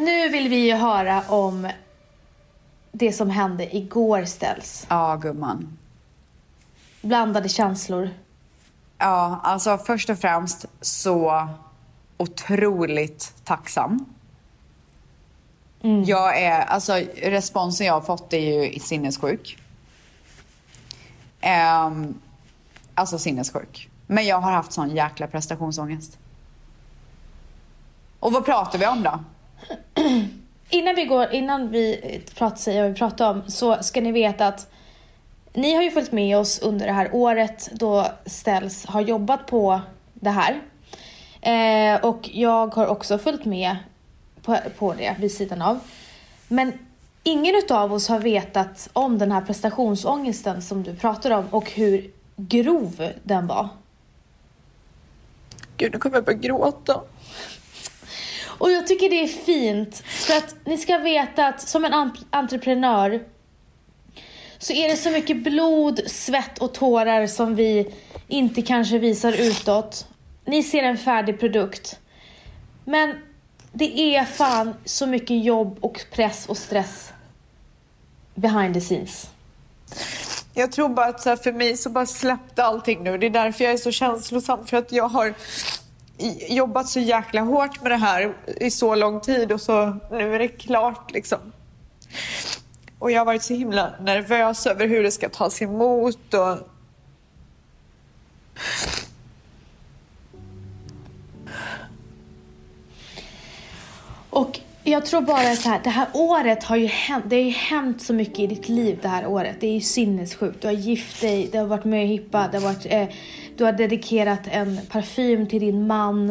Nu 0.03 0.29
vill 0.29 0.49
vi 0.49 0.55
ju 0.55 0.73
höra 0.73 1.23
om 1.27 1.69
det 2.91 3.13
som 3.13 3.29
hände 3.29 3.75
igår 3.75 4.25
ställs. 4.25 4.85
Ja, 4.89 5.15
gumman. 5.15 5.77
Blandade 7.01 7.49
känslor. 7.49 8.09
Ja, 8.97 9.39
alltså 9.43 9.77
först 9.77 10.09
och 10.09 10.19
främst 10.19 10.65
så 10.81 11.47
otroligt 12.17 13.33
tacksam. 13.43 14.05
Jag 16.05 16.41
är, 16.41 16.61
alltså 16.61 16.93
responsen 17.15 17.87
jag 17.87 17.93
har 17.93 18.01
fått 18.01 18.33
är 18.33 18.37
ju 18.37 18.79
sinnessjuk. 18.79 19.57
Um, 21.85 22.19
alltså 22.95 23.19
sinnessjuk. 23.19 23.89
Men 24.07 24.25
jag 24.25 24.39
har 24.39 24.51
haft 24.51 24.71
sån 24.71 24.95
jäkla 24.95 25.27
prestationsångest. 25.27 26.17
Och 28.19 28.33
vad 28.33 28.45
pratar 28.45 28.79
vi 28.79 28.87
om 28.87 29.03
då? 29.03 29.19
Innan 30.69 30.95
vi 30.95 31.05
går, 31.05 31.33
innan 31.33 31.69
vi 31.69 32.21
pratar, 32.35 32.57
säger 32.57 32.81
vad 32.81 32.91
vi 32.91 32.97
pratar 32.97 33.31
om 33.31 33.43
så 33.47 33.83
ska 33.83 34.01
ni 34.01 34.11
veta 34.11 34.47
att 34.47 34.71
ni 35.53 35.73
har 35.73 35.83
ju 35.83 35.91
följt 35.91 36.11
med 36.11 36.37
oss 36.37 36.59
under 36.59 36.85
det 36.85 36.91
här 36.91 37.09
året 37.11 37.69
då 37.71 38.07
Ställs 38.25 38.85
har 38.85 39.01
jobbat 39.01 39.47
på 39.47 39.81
det 40.13 40.29
här. 40.29 40.61
Eh, 41.41 42.05
och 42.05 42.29
jag 42.33 42.75
har 42.75 42.87
också 42.87 43.17
följt 43.17 43.45
med 43.45 43.77
på, 44.41 44.57
på 44.77 44.93
det 44.93 45.15
vid 45.19 45.31
sidan 45.31 45.61
av. 45.61 45.79
Men 46.47 46.73
ingen 47.23 47.61
av 47.69 47.93
oss 47.93 48.07
har 48.07 48.19
vetat 48.19 48.89
om 48.93 49.17
den 49.17 49.31
här 49.31 49.41
prestationsångesten 49.41 50.61
som 50.61 50.83
du 50.83 50.95
pratar 50.95 51.31
om 51.31 51.45
och 51.51 51.71
hur 51.71 52.11
grov 52.35 53.11
den 53.23 53.47
var. 53.47 53.69
Gud, 55.77 55.91
nu 55.91 55.99
kommer 55.99 56.17
jag 56.17 56.25
börja 56.25 56.37
gråta. 56.37 57.01
Och 58.57 58.71
jag 58.71 58.87
tycker 58.87 59.09
det 59.09 59.23
är 59.23 59.27
fint 59.27 60.03
för 60.05 60.37
att 60.37 60.55
ni 60.65 60.77
ska 60.77 60.97
veta 60.97 61.47
att 61.47 61.61
som 61.61 61.85
en 61.85 62.11
entreprenör 62.29 63.23
så 64.57 64.73
är 64.73 64.89
det 64.89 64.97
så 64.97 65.09
mycket 65.09 65.43
blod, 65.43 65.99
svett 66.07 66.59
och 66.59 66.73
tårar 66.73 67.27
som 67.27 67.55
vi 67.55 67.93
inte 68.27 68.61
kanske 68.61 68.97
visar 68.99 69.33
utåt. 69.33 70.07
Ni 70.45 70.63
ser 70.63 70.83
en 70.83 70.97
färdig 70.97 71.39
produkt. 71.39 71.99
Men 72.85 73.15
det 73.71 74.15
är 74.15 74.25
fan 74.25 74.73
så 74.85 75.05
mycket 75.05 75.43
jobb 75.43 75.77
och 75.81 76.05
press 76.11 76.45
och 76.45 76.57
stress 76.57 77.13
behind 78.35 78.73
the 78.73 78.81
scenes. 78.81 79.29
Jag 80.53 80.71
tror 80.71 80.89
bara 80.89 81.05
att 81.05 81.21
så 81.21 81.37
för 81.37 81.51
mig 81.51 81.77
så 81.77 81.89
bara 81.89 82.05
släppte 82.05 82.63
allting 82.63 83.03
nu. 83.03 83.17
Det 83.17 83.25
är 83.25 83.29
därför 83.29 83.63
jag 83.63 83.73
är 83.73 83.77
så 83.77 83.91
känslosam. 83.91 84.65
För 84.65 84.77
att 84.77 84.91
jag 84.91 85.07
har 85.07 85.33
jobbat 86.49 86.89
så 86.89 86.99
jäkla 86.99 87.41
hårt 87.41 87.81
med 87.81 87.91
det 87.91 87.97
här 87.97 88.33
i 88.45 88.71
så 88.71 88.95
lång 88.95 89.19
tid 89.19 89.51
och 89.51 89.61
så 89.61 89.97
nu 90.11 90.35
är 90.35 90.39
det 90.39 90.47
klart 90.47 91.11
liksom. 91.11 91.39
Och 92.99 93.11
jag 93.11 93.19
har 93.19 93.25
varit 93.25 93.43
så 93.43 93.53
himla 93.53 93.93
nervös 93.99 94.67
över 94.67 94.87
hur 94.87 95.03
det 95.03 95.11
ska 95.11 95.29
tas 95.29 95.61
emot 95.61 96.33
och 96.33 96.57
Och 104.33 104.59
jag 104.83 105.05
tror 105.05 105.21
bara 105.21 105.55
så 105.55 105.69
här, 105.69 105.81
det 105.83 105.89
här 105.89 106.07
året 106.13 106.63
har 106.63 106.75
ju 106.75 106.87
hänt, 106.87 107.25
det 107.27 107.35
har 107.35 107.43
ju 107.43 107.49
hänt 107.49 108.01
så 108.01 108.13
mycket 108.13 108.39
i 108.39 108.47
ditt 108.47 108.69
liv 108.69 108.99
det 109.01 109.07
här 109.07 109.27
året. 109.27 109.55
Det 109.59 109.67
är 109.67 109.73
ju 109.73 109.81
sinnessjukt. 109.81 110.61
Du 110.61 110.67
har 110.67 110.73
gift 110.73 111.21
dig, 111.21 111.49
du 111.51 111.57
har 111.57 111.65
varit 111.65 111.85
med 111.85 112.05
i 112.05 112.07
Hippa, 112.07 112.49
det 112.51 112.57
har 112.57 112.65
varit, 112.73 112.85
eh, 112.89 113.07
du 113.57 113.63
har 113.63 113.71
dedikerat 113.71 114.41
en 114.51 114.79
parfym 114.89 115.47
till 115.47 115.59
din 115.59 115.87
man. 115.87 116.29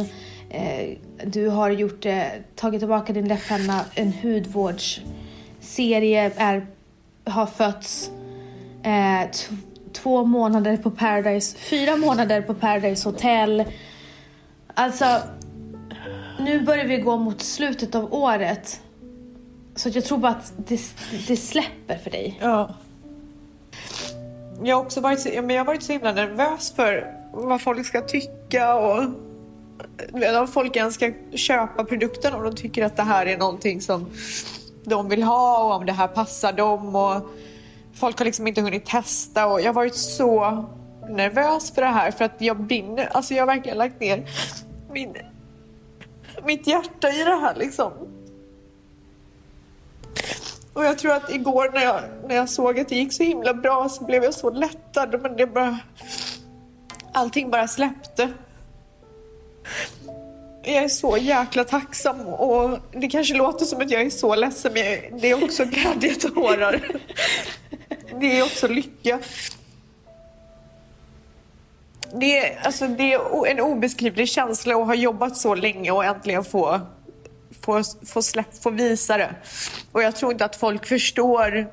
Eh, 0.50 0.96
du 1.24 1.48
har 1.48 1.70
gjort, 1.70 2.06
eh, 2.06 2.22
tagit 2.54 2.80
tillbaka 2.80 3.12
din 3.12 3.28
läpppenna, 3.28 3.80
en 3.94 4.12
hudvårdsserie 4.22 6.32
är, 6.36 6.66
har 7.24 7.46
fötts. 7.46 8.10
Eh, 8.82 9.22
två 9.92 10.24
månader 10.24 10.76
på 10.76 10.90
Paradise, 10.90 11.58
fyra 11.58 11.96
månader 11.96 12.42
på 12.42 12.54
Paradise 12.54 13.08
Hotel. 13.08 13.64
Alltså, 14.74 15.06
nu 16.44 16.60
börjar 16.60 16.84
vi 16.84 16.96
gå 16.96 17.16
mot 17.16 17.42
slutet 17.42 17.94
av 17.94 18.14
året. 18.14 18.80
Så 19.74 19.88
jag 19.88 20.04
tror 20.04 20.18
bara 20.18 20.32
att 20.32 20.52
det, 20.56 20.80
det 21.28 21.36
släpper 21.36 21.98
för 21.98 22.10
dig. 22.10 22.38
Ja. 22.42 22.74
Jag 24.62 24.76
har 24.76 24.82
också 24.82 25.00
varit 25.00 25.20
så, 25.20 25.28
men 25.28 25.50
jag 25.50 25.60
har 25.60 25.66
varit 25.66 25.82
så 25.82 25.92
himla 25.92 26.12
nervös 26.12 26.72
för 26.72 27.14
vad 27.32 27.60
folk 27.60 27.86
ska 27.86 28.00
tycka 28.00 28.74
och 28.74 29.02
eh, 30.22 30.40
om 30.40 30.48
folk 30.48 30.76
ens 30.76 30.94
ska 30.94 31.12
köpa 31.34 31.84
produkten 31.84 32.34
om 32.34 32.42
de 32.42 32.54
tycker 32.54 32.84
att 32.84 32.96
det 32.96 33.02
här 33.02 33.26
är 33.26 33.38
någonting 33.38 33.80
som 33.80 34.10
de 34.84 35.08
vill 35.08 35.22
ha 35.22 35.64
och 35.64 35.74
om 35.76 35.86
det 35.86 35.92
här 35.92 36.08
passar 36.08 36.52
dem. 36.52 36.96
Och 36.96 37.22
folk 37.94 38.18
har 38.18 38.24
liksom 38.24 38.46
inte 38.46 38.60
hunnit 38.60 38.86
testa 38.86 39.46
och 39.46 39.60
jag 39.60 39.66
har 39.66 39.74
varit 39.74 39.96
så 39.96 40.64
nervös 41.08 41.70
för 41.70 41.82
det 41.82 41.88
här 41.88 42.10
för 42.10 42.24
att 42.24 42.36
jag 42.38 42.60
brinner. 42.60 43.08
Alltså 43.12 43.34
jag 43.34 43.42
har 43.42 43.54
verkligen 43.54 43.78
lagt 43.78 44.00
ner 44.00 44.28
min, 44.92 45.16
mitt 46.44 46.66
hjärta 46.66 47.08
i 47.08 47.24
det 47.24 47.36
här 47.36 47.54
liksom. 47.54 47.92
Och 50.72 50.84
jag 50.84 50.98
tror 50.98 51.12
att 51.12 51.30
igår 51.30 51.70
när 51.74 51.82
jag, 51.82 52.02
när 52.28 52.34
jag 52.34 52.48
såg 52.48 52.80
att 52.80 52.88
det 52.88 52.96
gick 52.96 53.12
så 53.12 53.22
himla 53.22 53.54
bra 53.54 53.88
så 53.88 54.04
blev 54.04 54.24
jag 54.24 54.34
så 54.34 54.50
lättad. 54.50 55.22
Men 55.22 55.36
det 55.36 55.46
bara... 55.46 55.78
Allting 57.12 57.50
bara 57.50 57.68
släppte. 57.68 58.32
Jag 60.64 60.84
är 60.84 60.88
så 60.88 61.16
jäkla 61.16 61.64
tacksam 61.64 62.20
och 62.20 62.78
det 62.92 63.08
kanske 63.08 63.34
låter 63.34 63.64
som 63.64 63.80
att 63.80 63.90
jag 63.90 64.02
är 64.02 64.10
så 64.10 64.34
ledsen 64.34 64.72
men 64.72 65.20
det 65.20 65.30
är 65.30 65.44
också 65.44 65.64
glädjetårar. 65.64 67.00
Det 68.20 68.38
är 68.38 68.42
också 68.42 68.68
lycka. 68.68 69.18
Det 72.20 72.38
är, 72.38 72.66
alltså, 72.66 72.88
det 72.88 73.12
är 73.12 73.46
en 73.46 73.60
obeskrivlig 73.60 74.28
känsla 74.28 74.76
att 74.76 74.86
ha 74.86 74.94
jobbat 74.94 75.36
så 75.36 75.54
länge 75.54 75.90
och 75.90 76.04
äntligen 76.04 76.44
få 76.44 76.80
få, 77.64 77.82
få, 78.06 78.22
släpp, 78.22 78.62
få 78.62 78.70
visa 78.70 79.16
det. 79.16 79.34
Och 79.92 80.02
jag 80.02 80.16
tror 80.16 80.32
inte 80.32 80.44
att 80.44 80.56
folk 80.56 80.86
förstår 80.86 81.66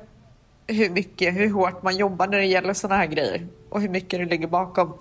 hur 0.66 0.90
mycket, 0.90 1.34
hur 1.34 1.50
hårt 1.50 1.82
man 1.82 1.96
jobbar 1.96 2.26
när 2.26 2.38
det 2.38 2.46
gäller 2.46 2.74
sådana 2.74 2.96
här 2.96 3.06
grejer. 3.06 3.46
Och 3.68 3.80
hur 3.80 3.88
mycket 3.88 4.20
det 4.20 4.24
ligger 4.24 4.46
bakom. 4.46 4.98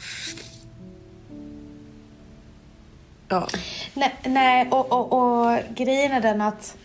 Ja. 3.28 3.48
Nej, 3.94 4.16
nej 4.24 4.68
och, 4.72 4.92
och, 4.92 5.14
och 5.14 5.58
grejen 5.70 6.12
är 6.12 6.22
den 6.22 6.42
att 6.42 6.78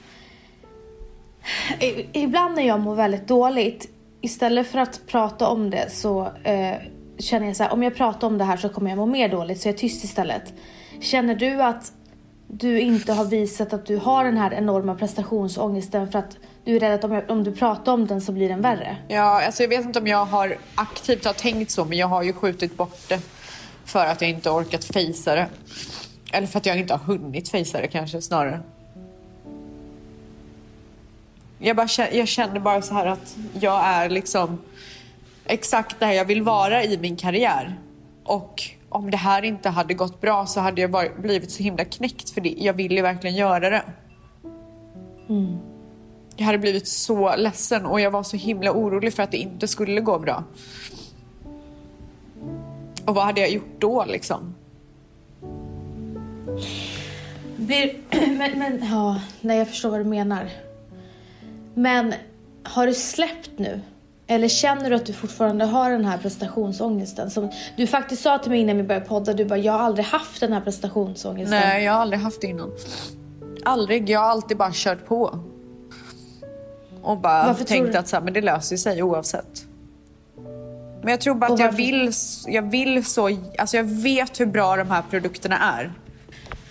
ibland 2.12 2.54
när 2.54 2.62
jag 2.62 2.80
mår 2.80 2.94
väldigt 2.94 3.28
dåligt, 3.28 3.88
istället 4.20 4.66
för 4.66 4.78
att 4.78 5.00
prata 5.06 5.48
om 5.48 5.70
det 5.70 5.90
så 5.90 6.32
eh, 6.44 6.76
känner 7.18 7.46
jag 7.46 7.56
så 7.56 7.62
här, 7.62 7.72
om 7.72 7.82
jag 7.82 7.94
pratar 7.94 8.26
om 8.26 8.38
det 8.38 8.44
här 8.44 8.56
så 8.56 8.68
kommer 8.68 8.90
jag 8.90 8.96
må 8.96 9.06
mer 9.06 9.28
dåligt 9.28 9.60
så 9.60 9.68
jag 9.68 9.74
är 9.74 9.78
tyst 9.78 10.04
istället. 10.04 10.52
Känner 11.00 11.34
du 11.34 11.62
att 11.62 11.92
du 12.48 12.80
inte 12.80 13.12
har 13.12 13.24
visat 13.24 13.72
att 13.72 13.86
du 13.86 13.96
har 13.96 14.24
den 14.24 14.36
här 14.36 14.54
enorma 14.54 14.94
prestationsångesten 14.94 16.12
för 16.12 16.18
att 16.18 16.36
du 16.64 16.76
är 16.76 16.80
rädd 16.80 16.94
att 16.94 17.04
om, 17.04 17.12
jag, 17.12 17.30
om 17.30 17.44
du 17.44 17.52
pratar 17.52 17.92
om 17.92 18.06
den 18.06 18.20
så 18.20 18.32
blir 18.32 18.48
den 18.48 18.60
värre? 18.60 18.96
Ja, 19.08 19.44
alltså 19.44 19.62
jag 19.62 19.68
vet 19.68 19.84
inte 19.84 19.98
om 19.98 20.06
jag 20.06 20.24
har 20.24 20.56
aktivt 20.74 21.24
har 21.24 21.32
tänkt 21.32 21.70
så, 21.70 21.84
men 21.84 21.98
jag 21.98 22.06
har 22.06 22.22
ju 22.22 22.32
skjutit 22.32 22.76
bort 22.76 23.08
det 23.08 23.20
för 23.84 24.06
att 24.06 24.20
jag 24.20 24.30
inte 24.30 24.50
har 24.50 24.60
orkat 24.60 24.84
fejsa 24.84 25.34
det. 25.34 25.48
Eller 26.32 26.46
för 26.46 26.58
att 26.58 26.66
jag 26.66 26.78
inte 26.78 26.94
har 26.94 27.04
hunnit 27.04 27.48
fejsa 27.48 27.80
det 27.80 27.88
kanske 27.88 28.22
snarare. 28.22 28.60
Jag, 31.58 31.76
bara, 31.76 31.88
jag 32.12 32.28
känner 32.28 32.60
bara 32.60 32.82
så 32.82 32.94
här 32.94 33.06
att 33.06 33.36
jag 33.60 33.84
är 33.84 34.10
liksom 34.10 34.58
exakt 35.46 36.00
där 36.00 36.12
jag 36.12 36.24
vill 36.24 36.42
vara 36.42 36.84
i 36.84 36.98
min 36.98 37.16
karriär. 37.16 37.78
Och 38.24 38.62
om 38.88 39.10
det 39.10 39.16
här 39.16 39.42
inte 39.42 39.68
hade 39.68 39.94
gått 39.94 40.20
bra 40.20 40.46
så 40.46 40.60
hade 40.60 40.80
jag 40.80 40.88
varit, 40.88 41.16
blivit 41.16 41.50
så 41.50 41.62
himla 41.62 41.84
knäckt 41.84 42.30
för 42.30 42.40
det. 42.40 42.54
Jag 42.58 42.72
vill 42.72 42.92
ju 42.92 43.02
verkligen 43.02 43.36
göra 43.36 43.70
det. 43.70 43.82
Jag 46.36 46.46
hade 46.46 46.58
blivit 46.58 46.88
så 46.88 47.36
ledsen 47.36 47.86
och 47.86 48.00
jag 48.00 48.10
var 48.10 48.22
så 48.22 48.36
himla 48.36 48.72
orolig 48.72 49.14
för 49.14 49.22
att 49.22 49.30
det 49.30 49.36
inte 49.36 49.68
skulle 49.68 50.00
gå 50.00 50.18
bra. 50.18 50.44
Och 53.04 53.14
vad 53.14 53.24
hade 53.24 53.40
jag 53.40 53.50
gjort 53.50 53.74
då 53.80 54.04
liksom? 54.04 54.54
Blir, 57.56 57.96
men, 58.10 58.58
men, 58.58 58.88
ja, 58.90 59.20
nej 59.40 59.58
jag 59.58 59.68
förstår 59.68 59.90
vad 59.90 60.00
du 60.00 60.04
menar. 60.04 60.48
Men 61.74 62.14
har 62.62 62.86
du 62.86 62.94
släppt 62.94 63.50
nu? 63.56 63.80
Eller 64.26 64.48
känner 64.48 64.90
du 64.90 64.96
att 64.96 65.06
du 65.06 65.12
fortfarande 65.12 65.64
har 65.64 65.90
den 65.90 66.04
här 66.04 66.18
prestationsångesten? 66.18 67.30
Som 67.30 67.50
du 67.76 67.86
faktiskt 67.86 68.22
sa 68.22 68.38
till 68.38 68.50
mig 68.50 68.60
innan 68.60 68.76
vi 68.76 68.82
började 68.82 69.06
podda, 69.06 69.32
du 69.32 69.44
bara 69.44 69.58
jag 69.58 69.72
har 69.72 69.78
aldrig 69.78 70.06
haft 70.06 70.40
den 70.40 70.52
här 70.52 70.60
prestationsångesten. 70.60 71.60
Nej, 71.60 71.84
jag 71.84 71.92
har 71.92 72.00
aldrig 72.00 72.20
haft 72.20 72.40
det 72.40 72.46
innan. 72.46 72.72
Aldrig. 73.64 74.10
Jag 74.10 74.20
har 74.20 74.26
alltid 74.26 74.56
bara 74.56 74.70
kört 74.72 75.06
på. 75.06 75.38
Och 77.02 77.18
bara 77.18 77.46
Varför 77.46 77.64
tänkt 77.64 77.94
att 77.94 78.08
så 78.08 78.16
här, 78.16 78.22
men 78.22 78.32
det 78.32 78.40
löser 78.40 78.76
sig 78.76 79.02
oavsett. 79.02 79.64
Men 81.02 81.10
jag 81.10 81.20
tror 81.20 81.34
bara 81.34 81.52
att 81.52 81.60
jag 81.60 81.72
vill, 81.72 82.12
jag 82.46 82.70
vill 82.70 83.04
så... 83.04 83.38
Alltså 83.58 83.76
jag 83.76 83.84
vet 83.84 84.40
hur 84.40 84.46
bra 84.46 84.76
de 84.76 84.90
här 84.90 85.02
produkterna 85.10 85.58
är. 85.58 85.92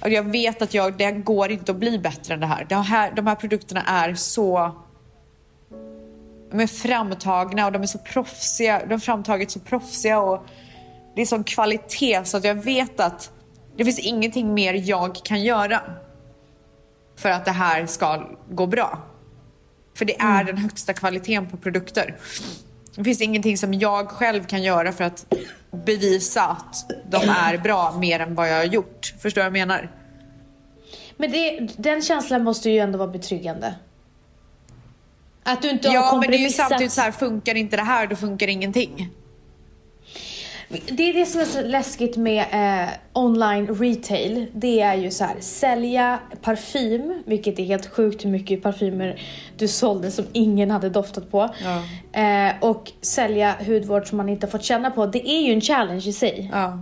Och 0.01 0.09
jag 0.09 0.23
vet 0.23 0.61
att 0.61 0.73
jag, 0.73 0.97
det 0.97 1.11
går 1.11 1.51
inte 1.51 1.71
att 1.71 1.77
bli 1.77 1.99
bättre 1.99 2.33
än 2.33 2.39
det 2.39 2.45
här. 2.45 2.65
Det 2.69 2.75
här. 2.75 3.11
De 3.15 3.27
här 3.27 3.35
produkterna 3.35 3.81
är 3.81 4.13
så... 4.13 4.71
De 6.53 6.59
är 6.59 6.67
framtagna 6.67 7.65
och 7.65 7.71
de 7.71 7.81
är 7.81 7.87
så 7.87 7.97
proffsiga. 7.97 8.81
De 8.85 8.91
har 8.91 8.99
framtagit 8.99 9.51
så 9.51 9.59
proffsiga 9.59 10.19
och 10.19 10.45
det 11.15 11.21
är 11.21 11.25
sån 11.25 11.43
kvalitet 11.43 12.25
så 12.25 12.37
att 12.37 12.43
jag 12.43 12.55
vet 12.55 12.99
att 12.99 13.31
det 13.77 13.85
finns 13.85 13.99
ingenting 13.99 14.53
mer 14.53 14.73
jag 14.73 15.15
kan 15.15 15.43
göra 15.43 15.81
för 17.15 17.29
att 17.29 17.45
det 17.45 17.51
här 17.51 17.85
ska 17.85 18.29
gå 18.49 18.67
bra. 18.67 19.01
För 19.97 20.05
det 20.05 20.19
är 20.19 20.43
den 20.43 20.57
högsta 20.57 20.93
kvaliteten 20.93 21.49
på 21.49 21.57
produkter. 21.57 22.17
Det 22.95 23.03
finns 23.03 23.21
ingenting 23.21 23.57
som 23.57 23.73
jag 23.73 24.09
själv 24.09 24.43
kan 24.43 24.63
göra 24.63 24.91
för 24.91 25.03
att 25.03 25.33
bevisa 25.71 26.43
att 26.43 26.91
de 27.09 27.29
är 27.29 27.57
bra 27.57 27.97
mer 27.99 28.19
än 28.19 28.35
vad 28.35 28.49
jag 28.49 28.57
har 28.57 28.63
gjort. 28.63 29.13
Förstår 29.19 29.41
du 29.41 29.49
vad 29.49 29.59
jag 29.59 29.67
menar? 29.67 29.91
Men 31.17 31.31
det, 31.31 31.67
den 31.77 32.01
känslan 32.01 32.43
måste 32.43 32.69
ju 32.69 32.79
ändå 32.79 32.97
vara 32.97 33.11
betryggande. 33.11 33.75
Att 35.43 35.61
du 35.61 35.69
inte 35.69 35.87
har 35.87 35.95
Ja, 35.95 36.11
men 36.11 36.21
det 36.21 36.27
är 36.27 36.29
ju 36.29 36.45
kompromissat. 36.45 36.69
samtidigt 36.69 36.91
så 36.91 37.01
här, 37.01 37.11
funkar 37.11 37.55
inte 37.55 37.75
det 37.75 37.83
här, 37.83 38.07
då 38.07 38.15
funkar 38.15 38.47
ingenting. 38.47 39.09
Det 40.87 41.09
är 41.09 41.13
det 41.13 41.25
som 41.25 41.41
är 41.41 41.45
så 41.45 41.61
läskigt 41.61 42.17
med 42.17 42.45
eh, 42.51 42.89
online 43.13 43.67
retail. 43.67 44.45
Det 44.53 44.81
är 44.81 44.95
ju 44.95 45.11
så 45.11 45.23
här, 45.23 45.35
sälja 45.39 46.19
parfym, 46.41 47.23
vilket 47.25 47.59
är 47.59 47.63
helt 47.63 47.85
sjukt 47.85 48.25
hur 48.25 48.29
mycket 48.29 48.63
parfymer 48.63 49.21
du 49.57 49.67
sålde 49.67 50.11
som 50.11 50.25
ingen 50.33 50.71
hade 50.71 50.89
doftat 50.89 51.31
på. 51.31 51.49
Eh, 52.13 52.53
och 52.59 52.91
sälja 53.01 53.55
hudvård 53.67 54.07
som 54.07 54.17
man 54.17 54.29
inte 54.29 54.47
fått 54.47 54.63
känna 54.63 54.91
på. 54.91 55.05
Det 55.05 55.29
är 55.29 55.41
ju 55.41 55.53
en 55.53 55.61
challenge 55.61 56.07
i 56.07 56.13
sig. 56.13 56.49
Ja. 56.53 56.79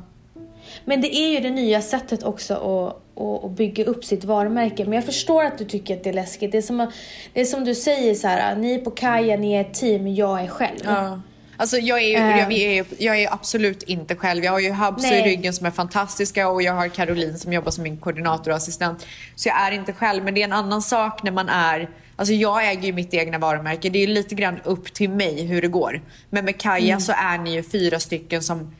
Men 0.85 1.01
det 1.01 1.15
är 1.15 1.29
ju 1.29 1.39
det 1.39 1.49
nya 1.49 1.81
sättet 1.81 2.23
också 2.23 2.53
att, 2.53 3.10
att, 3.21 3.43
att 3.43 3.51
bygga 3.51 3.83
upp 3.85 4.05
sitt 4.05 4.23
varumärke. 4.23 4.83
Men 4.83 4.93
jag 4.93 5.05
förstår 5.05 5.43
att 5.43 5.57
du 5.57 5.65
tycker 5.65 5.97
att 5.97 6.03
det 6.03 6.09
är 6.09 6.13
läskigt. 6.13 6.51
Det 6.51 6.57
är 6.57 6.61
som, 6.61 6.91
det 7.33 7.41
är 7.41 7.45
som 7.45 7.65
du 7.65 7.75
säger 7.75 8.15
så 8.15 8.27
här, 8.27 8.55
ni 8.55 8.73
är 8.73 8.79
på 8.79 8.91
kajen, 8.91 9.41
ni 9.41 9.53
är 9.53 9.61
ett 9.61 9.73
team, 9.73 10.07
jag 10.07 10.43
är 10.43 10.47
själv. 10.47 10.79
Ja. 10.83 11.21
Alltså 11.57 11.77
jag 11.77 12.01
är, 12.01 12.07
ju, 12.07 12.15
Eh. 12.15 12.39
jag, 12.39 12.51
är, 12.53 12.85
jag 12.97 13.19
är 13.21 13.33
absolut 13.33 13.83
inte 13.83 14.15
själv. 14.15 14.43
Jag 14.43 14.51
har 14.51 14.59
ju 14.59 14.71
Habs 14.71 15.05
i 15.05 15.09
Nej. 15.09 15.23
ryggen 15.23 15.53
som 15.53 15.65
är 15.65 15.71
fantastiska 15.71 16.49
och 16.49 16.61
jag 16.61 16.73
har 16.73 16.87
Caroline 16.87 17.37
som 17.37 17.53
jobbar 17.53 17.71
som 17.71 17.83
min 17.83 17.97
koordinator 17.97 18.51
och 18.51 18.57
assistent. 18.57 19.05
Så 19.35 19.49
jag 19.49 19.67
är 19.67 19.71
inte 19.71 19.93
själv. 19.93 20.23
Men 20.23 20.33
det 20.33 20.41
är 20.41 20.45
en 20.45 20.53
annan 20.53 20.81
sak 20.81 21.23
när 21.23 21.31
man 21.31 21.49
är... 21.49 21.89
Alltså 22.15 22.33
jag 22.33 22.69
äger 22.69 22.83
ju 22.83 22.93
mitt 22.93 23.13
egna 23.13 23.37
varumärke. 23.37 23.89
Det 23.89 24.03
är 24.03 24.07
lite 24.07 24.35
grann 24.35 24.59
upp 24.63 24.93
till 24.93 25.09
mig 25.09 25.45
hur 25.45 25.61
det 25.61 25.67
går. 25.67 26.01
Men 26.29 26.45
med 26.45 26.57
Kaja 26.61 26.99
så 26.99 27.11
är 27.11 27.37
ni 27.37 27.53
ju 27.53 27.63
fyra 27.63 27.99
stycken 27.99 28.41
som 28.41 28.75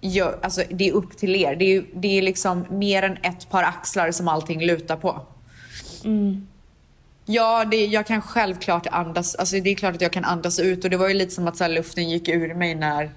gör... 0.00 0.38
Alltså 0.42 0.62
det 0.70 0.88
är 0.88 0.92
upp 0.92 1.16
till 1.16 1.36
er. 1.36 1.56
Det 1.56 1.76
är, 1.76 1.84
det 1.94 2.18
är 2.18 2.22
liksom 2.22 2.66
mer 2.70 3.02
än 3.02 3.16
ett 3.16 3.50
par 3.50 3.62
axlar 3.62 4.10
som 4.10 4.28
allting 4.28 4.66
lutar 4.66 4.96
på. 4.96 5.26
Ja, 7.30 7.64
det, 7.64 7.86
jag 7.86 8.06
kan 8.06 8.22
självklart 8.22 8.86
andas. 8.86 9.34
Alltså 9.34 9.60
det 9.60 9.70
är 9.70 9.74
klart 9.74 9.94
att 9.94 10.00
jag 10.00 10.12
kan 10.12 10.24
andas 10.24 10.60
ut 10.60 10.84
och 10.84 10.90
det 10.90 10.96
var 10.96 11.08
ju 11.08 11.14
lite 11.14 11.34
som 11.34 11.48
att 11.48 11.56
så 11.56 11.64
här, 11.64 11.70
luften 11.70 12.10
gick 12.10 12.28
ur 12.28 12.54
mig 12.54 12.74
när, 12.74 13.10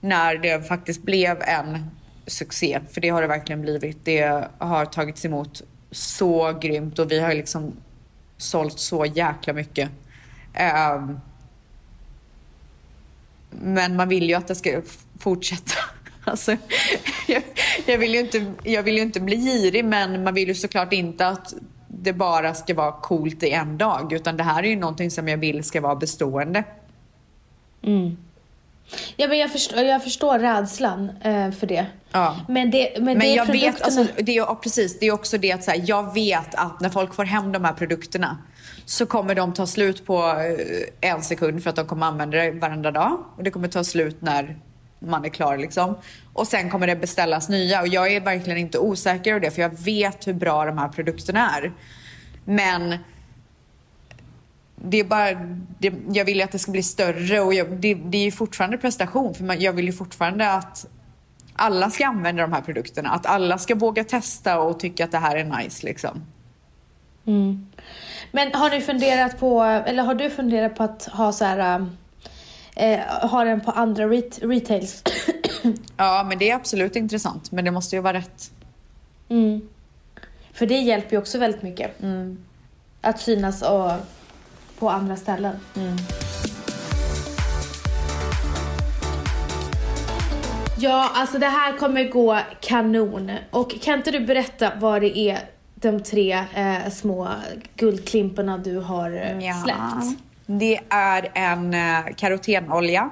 när 0.00 0.34
det 0.34 0.68
faktiskt 0.68 1.02
blev 1.02 1.42
en 1.42 1.90
succé. 2.26 2.80
För 2.90 3.00
det 3.00 3.08
har 3.08 3.22
det 3.22 3.28
verkligen 3.28 3.62
blivit. 3.62 4.04
Det 4.04 4.48
har 4.58 4.84
tagits 4.84 5.24
emot 5.24 5.62
så 5.90 6.52
grymt 6.52 6.98
och 6.98 7.10
vi 7.10 7.20
har 7.20 7.34
liksom 7.34 7.72
sålt 8.36 8.78
så 8.78 9.06
jäkla 9.06 9.52
mycket. 9.52 9.90
Ehm, 10.54 11.20
men 13.50 13.96
man 13.96 14.08
vill 14.08 14.28
ju 14.28 14.34
att 14.34 14.48
det 14.48 14.54
ska 14.54 14.82
fortsätta. 15.18 15.72
Alltså, 16.28 16.56
jag, 17.26 17.42
jag, 17.86 17.98
vill 17.98 18.14
ju 18.14 18.20
inte, 18.20 18.52
jag 18.64 18.82
vill 18.82 18.96
ju 18.96 19.02
inte 19.02 19.20
bli 19.20 19.36
girig 19.36 19.84
men 19.84 20.24
man 20.24 20.34
vill 20.34 20.48
ju 20.48 20.54
såklart 20.54 20.92
inte 20.92 21.26
att 21.26 21.54
det 21.88 22.12
bara 22.12 22.54
ska 22.54 22.74
vara 22.74 22.92
coolt 22.92 23.42
i 23.42 23.50
en 23.50 23.78
dag. 23.78 24.12
Utan 24.12 24.36
det 24.36 24.42
här 24.42 24.62
är 24.62 24.68
ju 24.68 24.76
någonting 24.76 25.10
som 25.10 25.28
jag 25.28 25.36
vill 25.36 25.64
ska 25.64 25.80
vara 25.80 25.96
bestående. 25.96 26.64
Ja 29.16 29.28
men 29.28 29.38
jag 29.38 29.52
förstår, 29.52 29.82
jag 29.82 30.04
förstår 30.04 30.38
rädslan 30.38 31.10
eh, 31.22 31.50
för 31.50 31.66
det. 31.66 31.86
Ja. 32.12 32.36
Men 32.48 32.70
det, 32.70 32.92
men 32.96 33.04
Men 33.04 33.18
det 33.18 33.26
jag 33.26 33.46
vet, 33.46 33.52
produkterna... 33.52 33.84
alltså, 33.84 34.22
det 34.22 34.32
är, 34.32 34.36
ja, 34.36 34.58
precis, 34.62 34.98
det 34.98 35.06
är 35.06 35.12
också 35.12 35.38
det 35.38 35.52
att 35.52 35.64
så 35.64 35.70
här, 35.70 35.82
jag 35.86 36.14
vet 36.14 36.54
att 36.54 36.80
när 36.80 36.88
folk 36.88 37.14
får 37.14 37.24
hem 37.24 37.52
de 37.52 37.64
här 37.64 37.72
produkterna 37.72 38.38
så 38.88 39.06
kommer 39.06 39.34
de 39.34 39.52
ta 39.52 39.66
slut 39.66 40.06
på 40.06 40.18
eh, 41.00 41.10
en 41.10 41.22
sekund 41.22 41.62
för 41.62 41.70
att 41.70 41.76
de 41.76 41.86
kommer 41.86 42.06
använda 42.06 42.38
det 42.38 42.50
varenda 42.50 42.90
dag. 42.90 43.24
Och 43.36 43.44
det 43.44 43.50
kommer 43.50 43.68
ta 43.68 43.84
slut 43.84 44.16
när 44.22 44.58
man 44.98 45.24
är 45.24 45.28
klar 45.28 45.56
liksom. 45.56 45.98
Och 46.32 46.46
sen 46.46 46.70
kommer 46.70 46.86
det 46.86 46.96
beställas 46.96 47.48
nya 47.48 47.80
och 47.80 47.88
jag 47.88 48.12
är 48.12 48.20
verkligen 48.20 48.58
inte 48.58 48.78
osäker 48.78 49.34
på 49.34 49.38
det 49.38 49.50
för 49.50 49.62
jag 49.62 49.78
vet 49.78 50.26
hur 50.26 50.34
bra 50.34 50.64
de 50.64 50.78
här 50.78 50.88
produkterna 50.88 51.50
är. 51.50 51.72
Men 52.44 52.98
det 54.76 55.00
är 55.00 55.04
bara, 55.04 55.34
det, 55.78 55.94
jag 56.08 56.24
vill 56.24 56.36
ju 56.36 56.42
att 56.42 56.52
det 56.52 56.58
ska 56.58 56.72
bli 56.72 56.82
större 56.82 57.40
och 57.40 57.54
jag, 57.54 57.76
det, 57.76 57.94
det 57.94 58.18
är 58.18 58.24
ju 58.24 58.32
fortfarande 58.32 58.78
prestation 58.78 59.34
för 59.34 59.44
man, 59.44 59.60
jag 59.60 59.72
vill 59.72 59.86
ju 59.86 59.92
fortfarande 59.92 60.52
att 60.52 60.86
alla 61.56 61.90
ska 61.90 62.06
använda 62.06 62.42
de 62.42 62.52
här 62.52 62.60
produkterna. 62.60 63.10
Att 63.10 63.26
alla 63.26 63.58
ska 63.58 63.74
våga 63.74 64.04
testa 64.04 64.60
och 64.60 64.80
tycka 64.80 65.04
att 65.04 65.12
det 65.12 65.18
här 65.18 65.36
är 65.36 65.44
nice 65.44 65.86
liksom. 65.86 66.22
Mm. 67.26 67.66
Men 68.36 68.54
har 68.54 68.70
ni 68.70 68.80
funderat 68.80 69.38
på, 69.40 69.62
eller 69.62 70.02
har 70.02 70.14
du 70.14 70.30
funderat 70.30 70.74
på 70.74 70.82
att 70.82 71.04
ha 71.04 71.32
så 71.32 71.44
här, 71.44 71.86
eh, 72.76 72.98
ha 73.00 73.44
den 73.44 73.60
på 73.60 73.70
andra 73.70 74.04
ret- 74.08 74.38
retails? 74.42 75.02
Ja, 75.96 76.24
men 76.28 76.38
det 76.38 76.50
är 76.50 76.54
absolut 76.54 76.96
intressant. 76.96 77.52
Men 77.52 77.64
det 77.64 77.70
måste 77.70 77.96
ju 77.96 78.02
vara 78.02 78.12
rätt. 78.18 78.50
mm. 79.28 79.68
För 80.52 80.66
det 80.66 80.74
hjälper 80.78 81.12
ju 81.12 81.18
också 81.18 81.38
väldigt 81.38 81.62
mycket. 81.62 82.02
Mm. 82.02 82.38
Att 83.00 83.20
synas 83.20 83.62
och, 83.62 83.90
på 84.78 84.90
andra 84.90 85.16
ställen. 85.16 85.56
Ja, 90.78 91.10
alltså 91.14 91.38
det 91.38 91.46
här 91.46 91.78
kommer 91.78 92.04
gå 92.04 92.38
kanon. 92.60 93.32
Och 93.50 93.80
kan 93.82 93.94
inte 93.94 94.10
du 94.10 94.20
berätta 94.20 94.72
vad 94.78 95.02
det 95.02 95.18
är, 95.18 95.38
de 95.80 96.00
tre 96.00 96.32
eh, 96.54 96.90
små 96.90 97.28
guldklimparna 97.76 98.58
du 98.58 98.78
har 98.78 99.10
eh, 99.10 99.62
släppt? 99.62 100.22
Det 100.46 100.80
är 100.88 101.30
en 101.34 101.74
eh, 101.74 102.14
karotenolja 102.16 103.10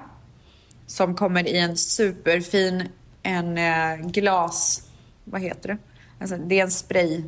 som 0.86 1.14
kommer 1.14 1.48
i 1.48 1.58
en 1.58 1.76
superfin 1.76 2.88
en 3.22 3.58
eh, 3.58 4.06
glas... 4.06 4.82
Vad 5.24 5.40
heter 5.40 5.68
det? 5.68 5.78
Alltså, 6.20 6.36
det 6.36 6.58
är 6.58 6.62
en 6.62 6.70
spray. 6.70 7.24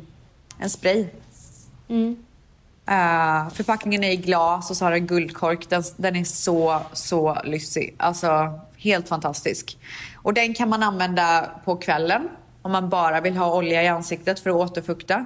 En 0.59 0.69
spray. 0.69 1.05
Eh, 2.89 3.49
förpackningen 3.49 4.03
är 4.03 4.11
i 4.11 4.15
glas 4.15 4.69
och 4.69 4.77
så 4.77 4.85
har 4.85 4.91
den 4.91 5.07
guldkork. 5.07 5.69
Den, 5.69 5.83
den 5.97 6.15
är 6.15 6.23
så, 6.23 6.81
så 6.93 7.37
lyssig. 7.43 7.95
Alltså 7.97 8.59
helt 8.77 9.09
fantastisk. 9.09 9.77
Och 10.15 10.33
den 10.33 10.53
kan 10.53 10.69
man 10.69 10.83
använda 10.83 11.49
på 11.65 11.75
kvällen 11.75 12.29
om 12.67 12.71
man 12.71 12.89
bara 12.89 13.21
vill 13.21 13.37
ha 13.37 13.55
olja 13.57 13.83
i 13.83 13.87
ansiktet 13.87 14.39
för 14.39 14.49
att 14.49 14.55
återfukta. 14.55 15.25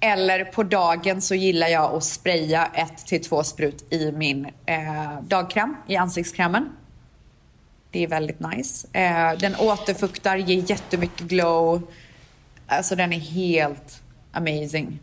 Eller 0.00 0.44
på 0.44 0.62
dagen 0.62 1.22
så 1.22 1.34
gillar 1.34 1.68
jag 1.68 1.94
att 1.94 2.04
spraya 2.04 2.66
ett 2.74 3.06
till 3.06 3.24
två 3.24 3.42
sprut 3.44 3.92
i 3.92 4.12
min 4.12 4.44
eh, 4.66 5.20
dagkräm, 5.22 5.76
i 5.86 5.96
ansiktskrämen. 5.96 6.68
Det 7.90 8.04
är 8.04 8.08
väldigt 8.08 8.40
nice. 8.40 8.86
Eh, 8.92 9.38
den 9.38 9.56
återfuktar, 9.56 10.36
ger 10.36 10.70
jättemycket 10.70 11.20
glow. 11.26 11.82
Alltså 12.66 12.96
den 12.96 13.12
är 13.12 13.18
helt 13.20 14.02
amazing. 14.32 14.98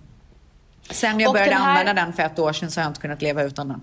Sen 0.89 1.19
jag 1.19 1.29
Och 1.29 1.33
började 1.33 1.51
den 1.51 1.61
här- 1.61 1.69
använda 1.79 1.93
den 2.03 2.13
för 2.13 2.23
ett 2.23 2.39
år 2.39 2.53
sedan 2.53 2.71
så 2.71 2.79
har 2.79 2.85
jag 2.85 2.89
inte 2.91 3.01
kunnat 3.01 3.21
leva 3.21 3.43
utan 3.43 3.67
den. 3.67 3.81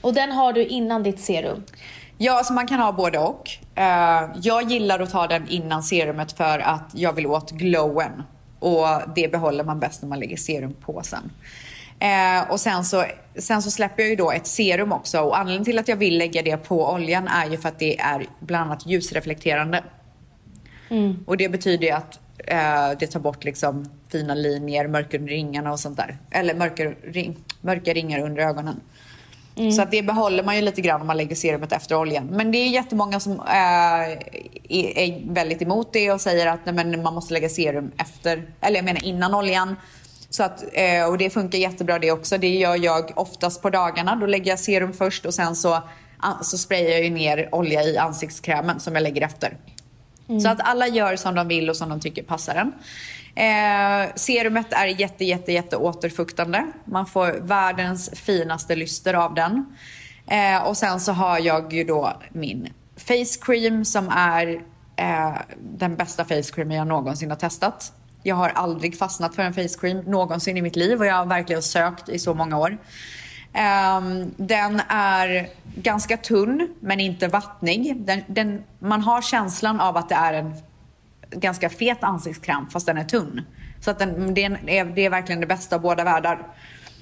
Och 0.00 0.14
den 0.14 0.32
har 0.32 0.52
du 0.52 0.66
innan 0.66 1.02
ditt 1.02 1.20
serum. 1.20 1.62
Ja, 2.18 2.32
alltså 2.32 2.52
man 2.52 2.66
kan 2.66 2.80
ha 2.80 2.92
både 2.92 3.18
och. 3.18 3.50
Eh, 3.74 4.30
jag 4.42 4.70
gillar 4.70 5.00
att 5.00 5.10
ta 5.10 5.26
den 5.26 5.48
innan 5.48 5.82
serumet 5.82 6.32
för 6.32 6.58
att 6.58 6.90
jag 6.94 7.12
vill 7.12 7.26
åt 7.26 7.50
glowen. 7.50 8.22
Och 8.58 8.86
det 9.16 9.32
behåller 9.32 9.64
man 9.64 9.80
bäst 9.80 10.02
när 10.02 10.08
man 10.08 10.20
lägger 10.20 10.36
serum 10.36 10.74
på 10.80 11.02
sen. 11.04 11.30
Eh, 11.98 12.50
och 12.50 12.60
sen 12.60 12.84
så, 12.84 13.04
sen 13.36 13.62
så 13.62 13.70
släpper 13.70 14.02
jag 14.02 14.10
ju 14.10 14.16
då 14.16 14.32
ett 14.32 14.46
serum 14.46 14.92
också. 14.92 15.20
Och 15.20 15.38
anledningen 15.38 15.64
till 15.64 15.78
att 15.78 15.88
jag 15.88 15.96
vill 15.96 16.18
lägga 16.18 16.42
det 16.42 16.56
på 16.56 16.92
oljan 16.92 17.28
är 17.28 17.50
ju 17.50 17.58
för 17.58 17.68
att 17.68 17.78
det 17.78 18.00
är 18.00 18.26
bland 18.40 18.64
annat 18.64 18.86
ljusreflekterande. 18.86 19.84
Och 21.26 21.36
det 21.36 21.48
betyder 21.48 21.86
ju 21.86 21.92
att 21.92 22.20
eh, 22.38 22.98
det 22.98 23.06
tar 23.06 23.20
bort 23.20 23.44
liksom 23.44 23.88
fina 24.12 24.34
linjer, 24.34 24.88
mörker 24.88 25.18
under 25.18 25.32
ringarna 25.32 25.72
och 25.72 25.80
sånt 25.80 25.96
där. 25.96 26.18
Eller 26.30 26.54
mörker, 26.54 26.96
ring, 27.02 27.36
mörka 27.60 27.92
ringar 27.92 28.20
under 28.20 28.42
ögonen. 28.42 28.80
Så 29.76 29.82
att 29.82 29.90
det 29.90 30.02
behåller 30.02 30.42
man 30.42 30.56
ju 30.56 30.62
lite 30.62 30.80
grann 30.80 31.00
om 31.00 31.06
man 31.06 31.16
lägger 31.16 31.36
serumet 31.36 31.72
efter 31.72 31.94
oljan. 31.94 32.26
Men 32.26 32.52
det 32.52 32.58
är 32.58 32.68
jättemånga 32.68 33.20
som 33.20 33.32
äh, 33.32 33.46
är, 34.68 34.98
är 34.98 35.34
väldigt 35.34 35.62
emot 35.62 35.92
det 35.92 36.12
och 36.12 36.20
säger 36.20 36.46
att 36.46 36.60
nej, 36.66 36.74
men 36.74 37.02
man 37.02 37.14
måste 37.14 37.34
lägga 37.34 37.48
serum 37.48 37.90
efter, 37.98 38.42
eller 38.60 38.76
jag 38.76 38.84
menar 38.84 39.04
innan 39.04 39.34
oljan. 39.34 39.76
Så 40.30 40.42
att, 40.42 40.64
eh, 40.72 41.04
och 41.08 41.18
det 41.18 41.30
funkar 41.30 41.58
jättebra 41.58 41.98
det 41.98 42.12
också. 42.12 42.38
Det 42.38 42.48
gör 42.48 42.84
jag 42.84 43.12
oftast 43.16 43.62
på 43.62 43.70
dagarna. 43.70 44.16
Då 44.16 44.26
lägger 44.26 44.50
jag 44.50 44.58
serum 44.58 44.92
först 44.92 45.26
och 45.26 45.34
sen 45.34 45.56
så, 45.56 45.82
ah, 46.18 46.42
så 46.42 46.58
sprayar 46.58 46.90
jag 46.90 47.04
ju 47.04 47.10
ner 47.10 47.54
olja 47.54 47.82
i 47.82 47.98
ansiktskrämen 47.98 48.80
som 48.80 48.94
jag 48.94 49.02
lägger 49.02 49.22
efter. 49.22 49.56
Så 50.42 50.48
att 50.48 50.60
alla 50.60 50.88
gör 50.88 51.16
som 51.16 51.34
de 51.34 51.48
vill 51.48 51.70
och 51.70 51.76
som 51.76 51.88
de 51.88 52.00
tycker 52.00 52.22
passar 52.22 52.54
en. 52.54 52.72
Eh, 53.38 54.14
serumet 54.14 54.72
är 54.72 54.86
jätte, 54.86 55.24
jätte, 55.24 55.52
jätte 55.52 55.76
återfuktande. 55.76 56.66
Man 56.84 57.06
får 57.06 57.32
världens 57.40 58.10
finaste 58.14 58.76
lyster 58.76 59.14
av 59.14 59.34
den. 59.34 59.76
Eh, 60.26 60.62
och 60.62 60.76
sen 60.76 61.00
så 61.00 61.12
har 61.12 61.38
jag 61.38 61.72
ju 61.72 61.84
då 61.84 62.12
min 62.32 62.68
face 62.96 63.40
cream 63.40 63.84
som 63.84 64.08
är 64.08 64.62
eh, 64.96 65.36
den 65.60 65.96
bästa 65.96 66.24
face 66.24 66.52
cream 66.54 66.70
jag 66.70 66.86
någonsin 66.86 67.30
har 67.30 67.36
testat. 67.36 67.92
Jag 68.22 68.36
har 68.36 68.48
aldrig 68.48 68.98
fastnat 68.98 69.34
för 69.34 69.42
en 69.42 69.54
face 69.54 69.78
cream 69.80 69.98
någonsin 69.98 70.56
i 70.56 70.62
mitt 70.62 70.76
liv 70.76 71.00
och 71.00 71.06
jag 71.06 71.14
har 71.14 71.26
verkligen 71.26 71.62
sökt 71.62 72.08
i 72.08 72.18
så 72.18 72.34
många 72.34 72.58
år. 72.58 72.78
Um, 73.48 74.34
den 74.36 74.82
är 74.88 75.48
ganska 75.74 76.16
tunn 76.16 76.74
men 76.80 77.00
inte 77.00 77.28
vattnig. 77.28 77.96
Den, 77.96 78.22
den, 78.26 78.62
man 78.78 79.00
har 79.00 79.22
känslan 79.22 79.80
av 79.80 79.96
att 79.96 80.08
det 80.08 80.14
är 80.14 80.32
en 80.32 80.54
ganska 81.30 81.68
fet 81.68 82.04
ansiktskräm 82.04 82.70
fast 82.70 82.86
den 82.86 82.98
är 82.98 83.04
tunn. 83.04 83.40
Så 83.80 83.90
att 83.90 83.98
den, 83.98 84.34
det, 84.34 84.44
är, 84.44 84.84
det 84.94 85.06
är 85.06 85.10
verkligen 85.10 85.40
det 85.40 85.46
bästa 85.46 85.76
av 85.76 85.82
båda 85.82 86.04
världar. 86.04 86.46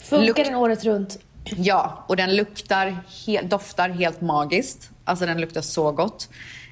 Funkar 0.03 0.27
Lukt- 0.27 0.45
den 0.45 0.55
året 0.55 0.85
runt? 0.85 1.19
Ja, 1.45 2.05
och 2.09 2.17
den 2.17 2.37
luktar, 2.37 2.97
he, 3.27 3.43
doftar 3.43 3.89
helt 3.89 4.21
magiskt. 4.21 4.91
Alltså 5.05 5.27
den 5.27 5.41
luktar 5.41 5.61
så 5.61 5.93
gott. 5.93 6.29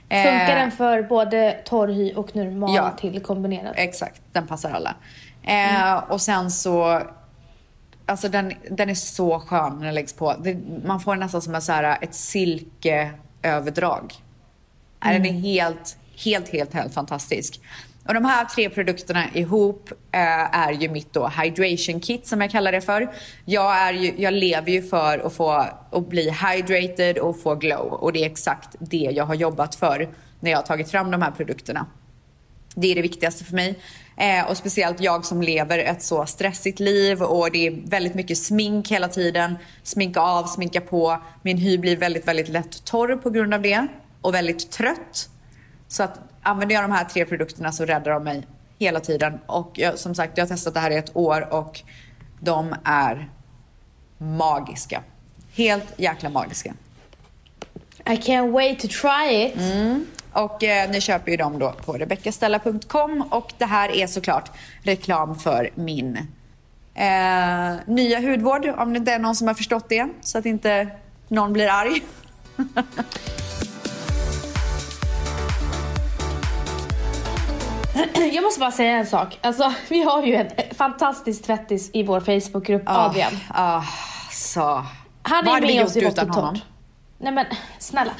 Funkar 0.09 0.51
Eh, 0.51 0.59
den 0.59 0.71
för 0.71 1.03
både 1.03 1.61
torr 1.65 1.89
hy 1.89 2.15
och 2.15 2.37
normal 2.37 2.75
Ja. 2.77 2.91
till 3.01 3.21
kombinerat? 3.21 3.73
Exakt, 3.77 4.23
den 4.33 4.47
passar 4.47 4.71
alla. 4.71 4.95
Eh, 5.43 6.11
Och 6.13 6.21
sen 6.21 6.51
så, 6.51 7.03
alltså 8.07 8.29
den, 8.29 8.53
den 8.71 8.91
är 8.91 8.95
så 8.95 9.41
skön 9.41 9.79
när 9.79 9.85
den 9.87 9.95
läggs 9.95 10.13
på. 10.13 10.35
Det, 10.41 10.57
man 10.85 11.01
får 11.01 11.17
nästan 11.17 11.43
som 11.43 11.55
en, 11.55 11.63
så 11.63 11.73
här, 11.73 11.99
ett 12.01 12.15
silkeöverdrag. 12.15 14.15
Nej, 15.05 15.19
Den 15.19 15.27
är 15.27 15.33
helt, 15.41 15.97
helt, 16.25 16.49
helt, 16.49 16.75
helt 16.75 16.95
fantastisk. 16.95 17.61
Och 18.09 18.15
de 18.15 18.25
här 18.25 18.45
tre 18.45 18.71
produkterna 18.71 19.25
ihop 19.35 19.91
eh, 20.13 20.59
är 20.59 20.73
ju 20.73 20.89
mitt 20.89 21.13
då 21.13 21.29
hydration 21.29 22.01
kit 22.01 22.27
som 22.27 22.41
jag 22.41 22.51
kallar 22.51 22.73
det 22.73 22.81
för. 22.81 23.13
Jag, 23.45 23.77
är 23.77 23.93
ju, 23.93 24.15
jag 24.17 24.35
lever 24.35 24.71
ju 24.71 24.83
för 24.83 25.19
att 25.19 25.33
få 25.33 25.51
att 25.91 26.09
bli 26.09 26.31
hydrated 26.31 27.19
och 27.19 27.41
få 27.41 27.55
glow. 27.55 27.93
Och 27.93 28.13
det 28.13 28.23
är 28.23 28.27
exakt 28.27 28.69
det 28.79 28.97
jag 28.97 29.25
har 29.25 29.35
jobbat 29.35 29.75
för 29.75 30.09
när 30.41 30.51
jag 30.51 30.59
har 30.59 30.63
tagit 30.63 30.91
fram 30.91 31.11
de 31.11 31.23
här 31.23 31.31
produkterna. 31.31 31.87
Det 32.75 32.91
är 32.91 32.95
det 32.95 33.03
viktigaste 33.03 33.45
för 33.45 33.55
mig. 33.55 33.79
Eh, 34.17 34.51
och 34.51 34.57
speciellt 34.57 35.01
jag 35.01 35.25
som 35.25 35.43
lever 35.43 35.79
ett 35.79 36.03
så 36.03 36.27
stressigt 36.27 36.81
liv 36.81 37.23
och 37.23 37.51
det 37.51 37.67
är 37.67 37.91
väldigt 37.91 38.15
mycket 38.15 38.39
smink 38.39 38.91
hela 38.91 39.09
tiden. 39.09 39.59
Sminka 39.83 40.21
av, 40.21 40.45
sminka 40.45 40.81
på. 40.81 41.19
Min 41.43 41.59
hy 41.59 41.79
blir 41.79 41.97
väldigt, 41.97 42.29
väldigt 42.29 42.49
lätt 42.49 42.85
torr 42.85 43.17
på 43.17 43.31
grund 43.31 43.55
av 43.55 43.63
det. 43.63 43.87
Och 44.21 44.35
väldigt 44.35 44.71
trött. 44.71 45.29
Så 45.95 46.03
att 46.03 46.21
använder 46.43 46.75
jag 46.75 46.85
de 46.85 46.93
här 46.93 47.05
tre 47.05 47.25
produkterna 47.25 47.73
så 47.73 47.85
räddar 47.85 48.13
de 48.13 48.25
mig 48.25 48.47
hela 48.79 49.01
tiden. 49.01 49.41
Och 49.47 49.71
jag, 49.75 49.99
som 49.99 50.15
sagt, 50.15 50.39
jag 50.39 50.45
har 50.45 50.49
testat 50.49 50.75
det 50.75 50.81
här 50.81 50.91
i 50.91 50.97
ett 50.97 51.17
år 51.17 51.55
och 51.55 51.81
de 52.41 52.75
är 52.85 53.29
magiska. 54.19 55.03
Helt 55.53 55.93
jäkla 55.97 56.31
magiska. 56.31 56.75
I 58.07 58.17
can't 58.17 58.51
wait 58.51 58.81
to 58.81 58.89
try 58.89 59.45
it. 59.45 59.55
Och 60.33 60.65
eh, 60.65 60.91
ni 60.91 61.01
köper 61.01 61.31
ju 61.31 61.37
dem 61.37 61.59
då 61.59 61.73
på 61.73 61.93
rebeccastella.com 61.93 63.23
och 63.31 63.53
det 63.59 63.67
här 63.67 63.89
är 63.89 64.07
såklart 64.07 64.51
reklam 64.83 65.39
för 65.39 65.71
min 65.75 66.17
eh, 66.95 67.75
nya 67.87 68.21
hudvård 68.21 68.67
om 68.67 68.93
det 68.93 68.99
inte 68.99 69.13
är 69.13 69.19
någon 69.19 69.37
som 69.37 69.47
har 69.47 69.55
förstått 69.55 69.89
det 69.89 70.09
så 70.21 70.39
att 70.39 70.47
inte 70.47 70.89
någon 71.29 71.53
blir 71.53 71.69
arg. 71.69 72.03
Jag 78.33 78.45
måste 78.45 78.61
bara 78.61 78.73
säga 78.73 78.97
en 78.97 79.07
sak. 79.07 79.39
Alltså, 79.43 79.73
vi 79.89 80.03
har 80.03 80.23
ju 80.23 80.35
en 80.35 80.49
fantastisk 80.75 81.43
tvättis 81.43 81.91
i 81.93 82.03
vår 82.03 82.21
Facebookgrupp, 82.21 82.83
Adrian. 82.87 83.33
Ah, 83.49 83.83
så. 84.33 84.85
Han 85.23 85.45
Vad 85.45 85.57
är 85.57 85.61
med 85.61 85.85
oss 85.85 85.97
i 85.97 86.05
vått 86.05 86.19
och 86.19 86.33
torrt. 86.33 86.63
Nej 87.19 87.33
men 87.33 87.47
snälla. 87.79 88.11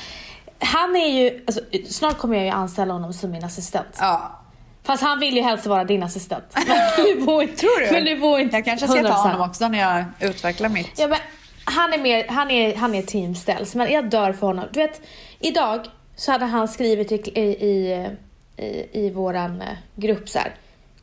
Han 0.59 0.97
är 0.97 1.09
ju, 1.09 1.45
alltså, 1.47 1.61
snart 1.89 2.19
kommer 2.19 2.37
jag 2.37 2.45
ju 2.45 2.51
anställa 2.51 2.93
honom 2.93 3.13
som 3.13 3.31
min 3.31 3.45
assistent. 3.45 3.97
Ja. 3.99 4.41
Fast 4.83 5.03
han 5.03 5.21
vill 5.21 5.37
ju 5.37 5.43
helst 5.43 5.67
vara 5.67 5.85
din 5.85 6.03
assistent. 6.03 6.45
Men 6.67 7.05
du 7.05 7.27
bor 7.27 7.47
Tror 7.47 7.87
du? 7.87 7.93
Men 7.93 8.05
du 8.05 8.21
bor 8.21 8.41
inte 8.41 8.57
Jag 8.57 8.65
kanske 8.65 8.89
ska 8.89 9.03
ta 9.03 9.09
100%. 9.09 9.13
honom 9.13 9.49
också 9.49 9.69
när 9.69 9.79
jag 9.79 10.05
utvecklar 10.31 10.69
mitt. 10.69 10.99
Ja, 10.99 11.09
men 11.09 11.19
han 11.65 11.93
är 11.93 11.99
mer, 11.99 12.29
han 12.29 12.51
är, 12.51 12.77
han 12.77 12.95
är 12.95 13.03
team 13.03 13.35
ställs, 13.35 13.75
men 13.75 13.93
jag 13.93 14.11
dör 14.11 14.33
för 14.33 14.47
honom. 14.47 14.65
Du 14.73 14.81
vet, 14.81 15.01
idag 15.41 15.87
så 16.17 16.33
hade 16.33 16.45
han 16.45 16.69
skrivit 16.69 17.13
i, 17.13 17.41
i, 17.41 17.41
i, 17.43 18.09
i, 18.57 18.87
i 19.07 19.11
våran 19.11 19.63
eh, 19.63 19.69
grupp 19.97 20.29
så 20.29 20.39
här. 20.39 20.55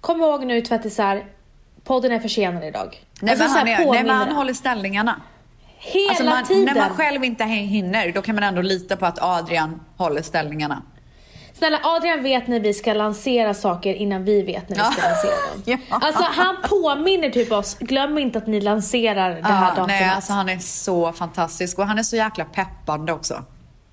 Kom 0.02 0.22
ihåg 0.22 0.46
nu 0.46 0.62
tvättisar, 0.62 1.24
podden 1.84 2.12
är 2.12 2.20
försenad 2.20 2.64
idag. 2.64 3.04
Nej, 3.22 3.32
Alltså, 3.32 3.44
men 3.48 3.58
han, 3.58 3.68
är, 3.68 3.92
nej, 3.92 4.04
men 4.04 4.16
han 4.18 4.32
håller 4.32 4.54
ställningarna. 4.54 5.22
Hela 5.78 6.10
Alltså 6.10 6.24
man, 6.24 6.44
tiden. 6.44 6.66
när 6.76 6.82
man 6.88 6.90
själv 6.98 7.24
inte 7.24 7.44
hinner, 7.44 8.12
då 8.12 8.22
kan 8.22 8.36
man 8.36 8.44
ändå 8.44 8.62
lita 8.62 8.96
på 8.96 9.06
att 9.06 9.22
Adrian 9.22 9.82
håller 9.98 10.22
ställningarna. 10.22 10.82
Snälla 11.54 11.80
Adrian 11.84 12.24
vet 12.24 12.48
när 12.48 12.60
vi 12.60 12.74
ska 12.74 12.94
lansera 12.94 13.54
saker 13.54 13.94
innan 13.94 14.24
vi 14.26 14.42
vet 14.42 14.70
när 14.70 14.76
vi 14.78 14.84
ska 14.84 15.02
Ja. 15.02 15.10
lansera 15.10 15.32
dem. 15.32 15.62
Ja. 15.90 15.98
Alltså 16.02 16.24
han 16.32 16.56
påminner 16.70 17.30
typ 17.30 17.52
oss, 17.52 17.78
glöm 17.80 18.18
inte 18.18 18.38
att 18.38 18.48
ni 18.48 18.62
lanserar 18.62 19.30
det 19.36 19.44
här 19.48 19.62
Ja, 19.62 19.68
datumet. 19.70 19.88
nej, 19.88 20.10
alltså 20.10 20.34
han 20.34 20.50
är 20.50 20.60
så 20.60 21.12
fantastisk 21.12 21.80
och 21.80 21.88
han 21.88 22.00
är 22.00 22.04
så 22.04 22.16
jäkla 22.16 22.46
peppande 22.46 23.14
också. 23.14 23.44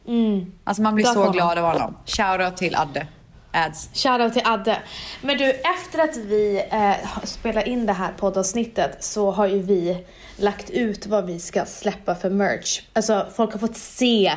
Mm. 0.08 0.52
Alltså 0.64 0.82
man 0.82 0.94
blir 0.94 1.04
för 1.04 1.12
så 1.12 1.18
honom. 1.18 1.32
glad 1.34 1.58
av 1.58 1.72
honom. 1.72 1.94
Shoutout 2.06 2.56
till 2.56 2.76
Adde. 2.76 3.06
Ads. 3.52 3.88
Shoutout 3.94 4.32
till 4.32 4.42
Adde. 4.44 4.78
Men 5.22 5.38
du, 5.38 5.50
efter 5.50 5.98
att 5.98 6.16
vi 6.16 6.64
eh, 6.70 7.24
spelar 7.24 7.68
in 7.68 7.86
det 7.86 7.92
här 7.92 8.12
poddavsnittet 8.18 9.04
så 9.04 9.30
har 9.30 9.46
ju 9.46 9.62
vi 9.62 10.06
lagt 10.36 10.70
ut 10.70 11.06
vad 11.06 11.26
vi 11.26 11.40
ska 11.40 11.64
släppa 11.64 12.14
för 12.14 12.30
merch. 12.30 12.80
Alltså 12.92 13.26
folk 13.36 13.52
har 13.52 13.58
fått 13.58 13.76
se 13.76 14.32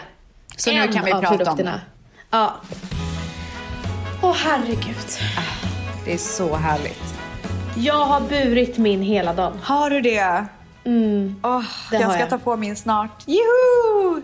Så 0.58 0.72
nu 0.72 0.78
en 0.80 0.94
kan 0.94 1.06
vi 1.06 1.12
av 1.12 1.22
prata 1.22 1.32
om 1.34 1.38
produkterna. 1.38 1.72
det. 1.72 1.80
Ja. 2.32 2.54
Åh 4.24 4.36
herregud. 4.38 4.96
Det 6.06 6.14
är 6.14 6.18
så 6.18 6.56
härligt. 6.56 7.04
Jag 7.78 8.06
har 8.06 8.22
burit 8.22 8.78
min 8.78 9.02
hela 9.02 9.34
dagen. 9.34 9.60
Har 9.64 9.90
du 9.90 10.02
det? 10.02 10.46
Mm. 10.86 11.36
Åh, 11.44 11.64
Det 11.92 11.98
jag 12.00 12.12
ska 12.12 12.20
jag. 12.20 12.30
ta 12.30 12.38
på 12.38 12.56
min 12.58 12.76
snart. 12.76 13.24
Juhu! 13.28 14.22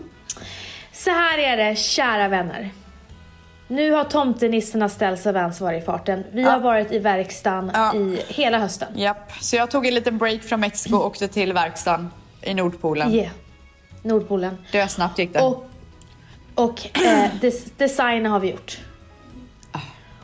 Så 0.92 1.10
här 1.10 1.38
är 1.38 1.56
det, 1.56 1.76
kära 1.76 2.28
vänner. 2.28 2.70
Nu 3.68 3.92
har 3.92 4.04
tomtenisserna 4.04 4.88
ställs 4.88 5.26
av 5.26 5.36
ansvar 5.36 5.72
i 5.72 5.80
farten. 5.80 6.24
Vi 6.32 6.42
har 6.42 6.60
varit 6.60 6.92
i 6.92 6.98
verkstaden 6.98 7.70
Ja. 7.74 7.94
i 7.94 8.22
hela 8.28 8.58
hösten. 8.58 8.88
Japp, 8.94 9.32
så 9.40 9.56
jag 9.56 9.70
tog 9.70 9.86
en 9.86 9.94
liten 9.94 10.18
break 10.18 10.42
från 10.42 10.60
Mexiko 10.60 10.96
och 10.96 11.06
åkte 11.06 11.28
till 11.28 11.52
verkstaden 11.52 12.10
i 12.42 12.54
Nordpolen. 12.54 13.14
Yeah. 13.14 13.32
Nordpolen. 14.02 14.58
Det 14.72 14.88
snabbt 14.88 15.18
gick 15.18 15.32
det. 15.32 15.40
Och, 15.40 15.70
och 16.54 16.98
eh, 17.06 17.30
des, 17.40 17.64
design 17.76 18.26
har 18.26 18.40
vi 18.40 18.50
gjort. 18.50 18.78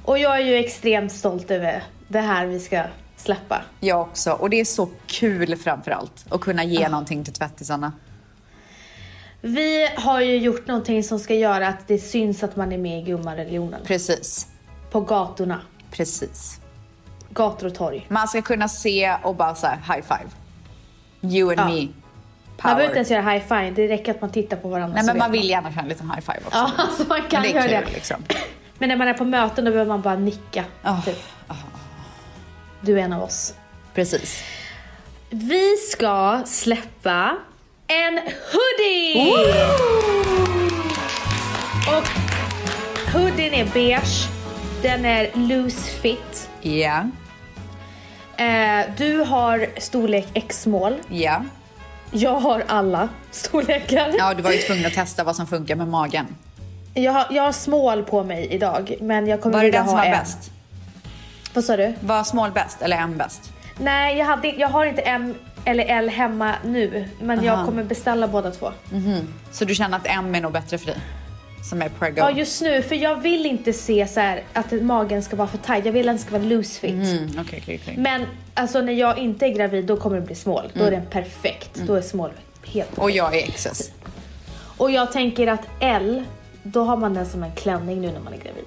Och 0.04 0.18
jag 0.18 0.37
är 0.37 0.44
ju 0.44 0.54
extremt 0.54 1.12
stolt 1.12 1.50
över 1.50 1.83
det 2.09 2.20
här 2.20 2.46
vi 2.46 2.61
ska 2.61 2.83
släppa. 3.16 3.62
Jag 3.80 4.00
också. 4.00 4.33
Och 4.33 4.50
det 4.50 4.61
är 4.61 4.64
så 4.64 4.88
kul 5.07 5.57
framförallt 5.57 6.24
att 6.30 6.40
kunna 6.40 6.64
ge 6.64 6.88
någonting 6.88 7.24
till 7.24 7.33
tvättisarna. 7.33 7.92
Vi 9.46 9.88
har 9.96 10.20
ju 10.20 10.37
gjort 10.37 10.66
någonting 10.66 11.02
som 11.04 11.18
ska 11.18 11.35
göra 11.35 11.68
att 11.68 11.88
det 11.88 11.98
syns 11.98 12.42
att 12.42 12.57
man 12.57 12.72
är 12.72 12.78
med 12.78 12.98
i 12.98 13.02
gummareligionen. 13.02 13.80
Precis. 13.87 14.46
På 14.90 15.00
gatorna. 15.00 15.61
Precis. 15.90 16.61
gator 17.30 17.66
och 17.66 17.74
torg. 17.74 18.07
Man 18.09 18.28
ska 18.28 18.42
kunna 18.42 18.68
se 18.68 19.16
och 19.22 19.35
bara 19.37 19.54
så 19.54 19.66
här, 19.66 19.76
high 19.76 20.07
five. 20.07 20.30
You 21.35 21.50
and 21.50 21.61
Ja. 21.61 21.64
me. 21.64 21.80
Man 21.80 21.87
behöver 22.57 22.74
Power. 22.74 22.85
inte 22.85 22.96
ens 22.96 23.11
göra 23.11 23.22
high 23.30 23.42
five, 23.44 23.70
det 23.70 23.88
räcker 23.88 24.14
att 24.14 24.20
man 24.20 24.30
tittar 24.30 24.57
på 24.57 24.68
varandra. 24.68 24.94
Nej 24.96 25.04
men 25.07 25.18
man 25.18 25.33
vill 25.33 25.48
gärna 25.50 25.72
köra 25.72 25.83
en 25.83 25.88
liten 25.88 26.11
high 26.11 26.20
five 26.20 26.38
också. 26.46 26.59
Ja, 26.59 26.70
alltså 26.78 27.04
man 27.09 27.22
kan 27.22 27.42
Men 27.42 27.42
det 27.42 27.48
göra 27.48 27.64
är 27.64 27.83
kul 27.83 27.87
det. 27.90 27.94
liksom. 27.94 28.16
Men 28.78 28.88
när 28.88 28.96
man 28.96 29.09
är 29.09 29.14
på 29.14 29.24
möten 29.24 29.64
då 29.64 29.70
behöver 29.70 29.88
man 29.88 30.02
bara 30.02 30.16
nicka. 30.16 30.64
Ah, 30.83 31.02
Typ. 31.02 31.22
Du 32.80 32.98
är 33.00 33.02
en 33.04 33.12
av 33.12 33.22
oss. 33.22 33.54
Precis. 33.94 34.42
Vi 35.30 35.76
ska 35.76 36.42
släppa 36.46 37.37
en 37.88 38.18
hoodie! 38.52 39.34
Och 41.88 42.08
hoodien 43.12 43.54
är 43.54 43.64
beige. 43.74 44.28
Den 44.82 45.04
är 45.04 45.30
loose 45.34 45.90
fit. 45.90 46.48
Ja, 46.60 47.04
Eh, 48.36 48.86
du 48.96 49.18
har 49.18 49.66
storlek 49.80 50.26
X-small. 50.34 50.96
ja. 51.08 51.42
Jag 52.10 52.34
har 52.40 52.64
alla 52.68 53.08
storlekar. 53.30 54.12
Ja, 54.18 54.34
du 54.34 54.42
var 54.42 54.50
ju 54.52 54.58
tvungen 54.58 54.86
att 54.86 54.92
testa 54.94 55.24
vad 55.24 55.36
som 55.36 55.46
funkar 55.46 55.76
med 55.76 55.88
magen. 55.88 56.26
Jag, 56.94 57.12
har, 57.12 57.26
jag 57.30 57.42
har 57.42 57.52
small 57.52 58.02
på 58.04 58.24
mig 58.24 58.46
idag, 58.50 58.94
men 59.00 59.26
jag 59.26 59.40
kommer 59.42 59.52
Var 59.54 59.60
det 59.60 59.66
vilja 59.66 59.80
den 59.80 59.88
som 59.88 59.98
ha 59.98 60.04
var 60.04 60.12
en. 60.12 60.18
bäst? 60.20 60.50
Vad 61.54 61.64
sa 61.64 61.76
du? 61.76 61.94
Var 62.00 62.24
small 62.24 62.50
bäst 62.50 62.82
eller 62.82 62.96
M 62.96 63.14
bäst? 63.18 63.52
Nej, 63.78 64.18
jag, 64.18 64.26
hade, 64.26 64.48
jag 64.48 64.68
har 64.68 64.86
inte 64.86 65.02
M 65.02 65.34
eller 65.64 65.85
L 65.85 66.09
hemma 66.09 66.55
nu, 66.64 67.09
men 67.20 67.44
jag 67.44 67.55
Aha. 67.55 67.66
kommer 67.66 67.85
beställa 67.85 68.29
båda 68.29 68.50
två. 68.50 68.70
Så 69.53 69.64
du 69.64 69.74
känner 69.74 69.96
att 69.96 70.07
M 70.07 70.35
är 70.35 70.40
nog 70.40 70.53
bättre 70.53 70.79
för 70.79 70.87
dig? 70.87 70.96
Som 71.70 71.83
är 71.83 71.88
prego? 71.88 72.16
Ja, 72.16 72.31
just 72.31 72.62
nu, 72.62 72.83
för 72.83 72.94
jag 72.94 73.16
vill 73.16 73.46
inte 73.46 73.72
se 73.72 74.07
så 74.07 74.20
här 74.20 74.42
att 74.53 74.72
magen 74.72 75.22
ska 75.22 75.37
vara 75.37 75.48
för 75.48 75.59
tight. 75.59 75.85
Jag 75.87 75.92
vill 75.92 76.09
att 76.09 76.12
den 76.12 76.18
ska 76.18 76.31
vara 76.31 76.42
loose 76.42 76.81
fit. 76.81 76.90
Mm, 76.90 77.31
okej, 77.40 77.59
okej, 77.62 77.81
okej. 77.83 77.94
Men 77.96 78.27
alltså 78.55 78.81
när 78.81 78.92
jag 78.92 79.18
inte 79.18 79.46
är 79.46 79.50
gravid, 79.50 79.85
då 79.85 79.96
kommer 79.96 80.16
det 80.16 80.22
bli 80.27 80.35
small. 80.35 80.70
Då 80.74 80.85
är 80.85 80.90
den 80.90 81.07
perfekt. 81.07 81.74
Då 81.74 81.94
är 81.94 82.03
small 82.03 82.31
helt 82.64 82.90
Mm. 82.92 83.03
Och 83.03 83.11
jag 83.11 83.37
är 83.37 83.50
XS. 83.50 83.90
Och 84.77 84.90
jag 84.90 85.12
tänker 85.12 85.46
att 85.46 85.62
L, 85.81 86.24
då 86.62 86.85
har 86.85 86.96
man 86.96 87.14
den 87.14 87.27
som 87.27 87.42
en 87.42 87.53
klänning 87.53 88.00
nu 88.00 88.12
när 88.12 88.20
man 88.20 88.33
är 88.33 88.38
gravid. 88.38 88.64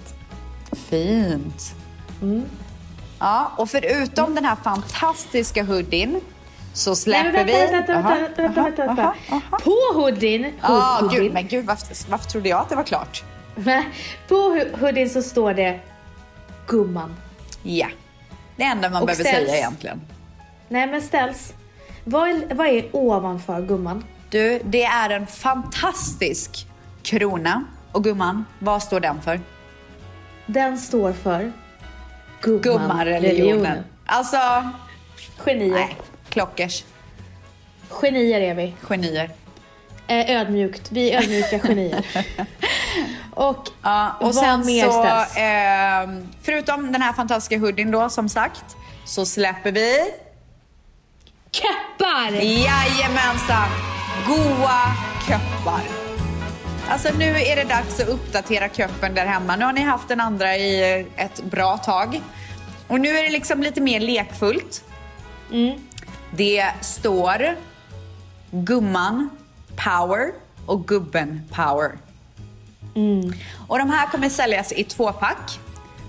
Fint. 0.71 1.75
Mm. 2.21 2.43
Ja, 3.19 3.51
och 3.57 3.69
förutom 3.69 4.35
den 4.35 4.45
här 4.45 4.55
fantastiska 4.63 5.63
hoodien 5.63 6.21
så 6.77 6.95
släpper 6.95 7.31
vänta, 7.31 7.43
vi... 7.43 7.51
vänta, 7.51 7.93
vänta, 7.93 7.93
Aha, 7.93 8.09
vänta, 8.15 8.41
vänta, 8.41 8.61
vänta, 8.63 8.85
vänta. 8.85 9.01
aha, 9.03 9.15
aha. 9.29 9.59
På 9.63 9.99
hoodien, 9.99 10.53
Ah, 10.61 10.99
hood, 11.01 11.11
gud, 11.11 11.33
men 11.33 11.47
gud, 11.47 11.65
varför, 11.65 12.09
varför 12.11 12.29
trodde 12.29 12.49
jag 12.49 12.59
att 12.59 12.69
det 12.69 12.75
var 12.75 12.83
klart? 12.83 13.23
på 14.27 14.35
hoodien 14.79 15.09
så 15.09 15.21
står 15.21 15.53
det 15.53 15.79
gumman. 16.67 17.15
Ja, 17.63 17.87
det 18.55 18.63
enda 18.63 18.89
man 18.89 19.01
Och 19.01 19.07
behöver 19.07 19.23
ställs- 19.23 19.47
säga 19.49 19.57
egentligen. 19.57 20.01
Nej 20.69 20.87
men 20.87 21.01
ställs. 21.01 21.53
Vad 22.03 22.29
är, 22.29 22.55
vad 22.55 22.67
är 22.67 22.85
ovanför 22.91 23.61
gumman? 23.61 24.03
Du, 24.29 24.61
det 24.63 24.83
är 24.83 25.09
en 25.09 25.27
fantastisk 25.27 26.67
krona. 27.03 27.63
Och 27.91 28.03
gumman, 28.03 28.45
vad 28.59 28.83
står 28.83 28.99
den 28.99 29.21
för? 29.21 29.39
Den 30.45 30.77
står 30.77 31.13
för 31.13 31.51
gumman, 32.41 32.61
Gummarreligionen. 32.61 33.83
Alltså, 34.05 34.37
Genier. 35.45 35.69
nej, 35.75 35.97
klockers. 36.29 36.83
Genier 38.01 38.41
är 38.41 38.53
vi. 38.55 38.73
Genier. 38.89 39.29
Eh, 40.07 40.29
ödmjukt. 40.41 40.91
Vi 40.91 41.11
är 41.11 41.21
ödmjuka 41.21 41.59
genier. 41.59 42.05
Och, 43.33 43.67
Ja, 43.81 44.11
och 44.19 44.25
vad 44.25 44.35
sen 44.35 44.65
mer 44.65 44.85
så, 44.85 44.91
ställs? 45.03 45.33
ehm, 45.37 46.27
förutom 46.41 46.91
den 46.91 47.01
här 47.01 47.13
fantastiska 47.13 47.57
hoodien 47.57 47.91
då 47.91 48.09
som 48.09 48.29
sagt, 48.29 48.75
så 49.05 49.25
släpper 49.25 49.71
vi 49.71 49.97
Keppar! 51.51 52.31
Jajamensan! 52.31 53.69
Goa 54.27 54.81
köppar. 55.27 55.81
Alltså 56.89 57.09
nu 57.17 57.25
är 57.37 57.55
det 57.55 57.63
dags 57.63 57.99
att 57.99 58.07
uppdatera 58.07 58.69
köppen 58.69 59.13
där 59.15 59.25
hemma. 59.25 59.55
Nu 59.55 59.65
har 59.65 59.73
ni 59.73 59.81
haft 59.81 60.07
den 60.07 60.19
andra 60.21 60.55
i 60.57 61.05
ett 61.15 61.43
bra 61.43 61.77
tag. 61.77 62.21
Och 62.87 62.99
nu 62.99 63.17
är 63.17 63.23
det 63.23 63.29
liksom 63.29 63.63
lite 63.63 63.81
mer 63.81 63.99
lekfullt. 63.99 64.83
Det 66.35 66.71
står 66.81 67.55
gumman 68.51 69.29
power 69.75 70.31
och 70.65 70.87
gubben 70.87 71.41
power. 71.51 71.91
Och 73.67 73.79
de 73.79 73.89
här 73.89 74.07
kommer 74.07 74.29
säljas 74.29 74.71
i 74.71 74.83
två 74.83 75.11
pack. 75.11 75.59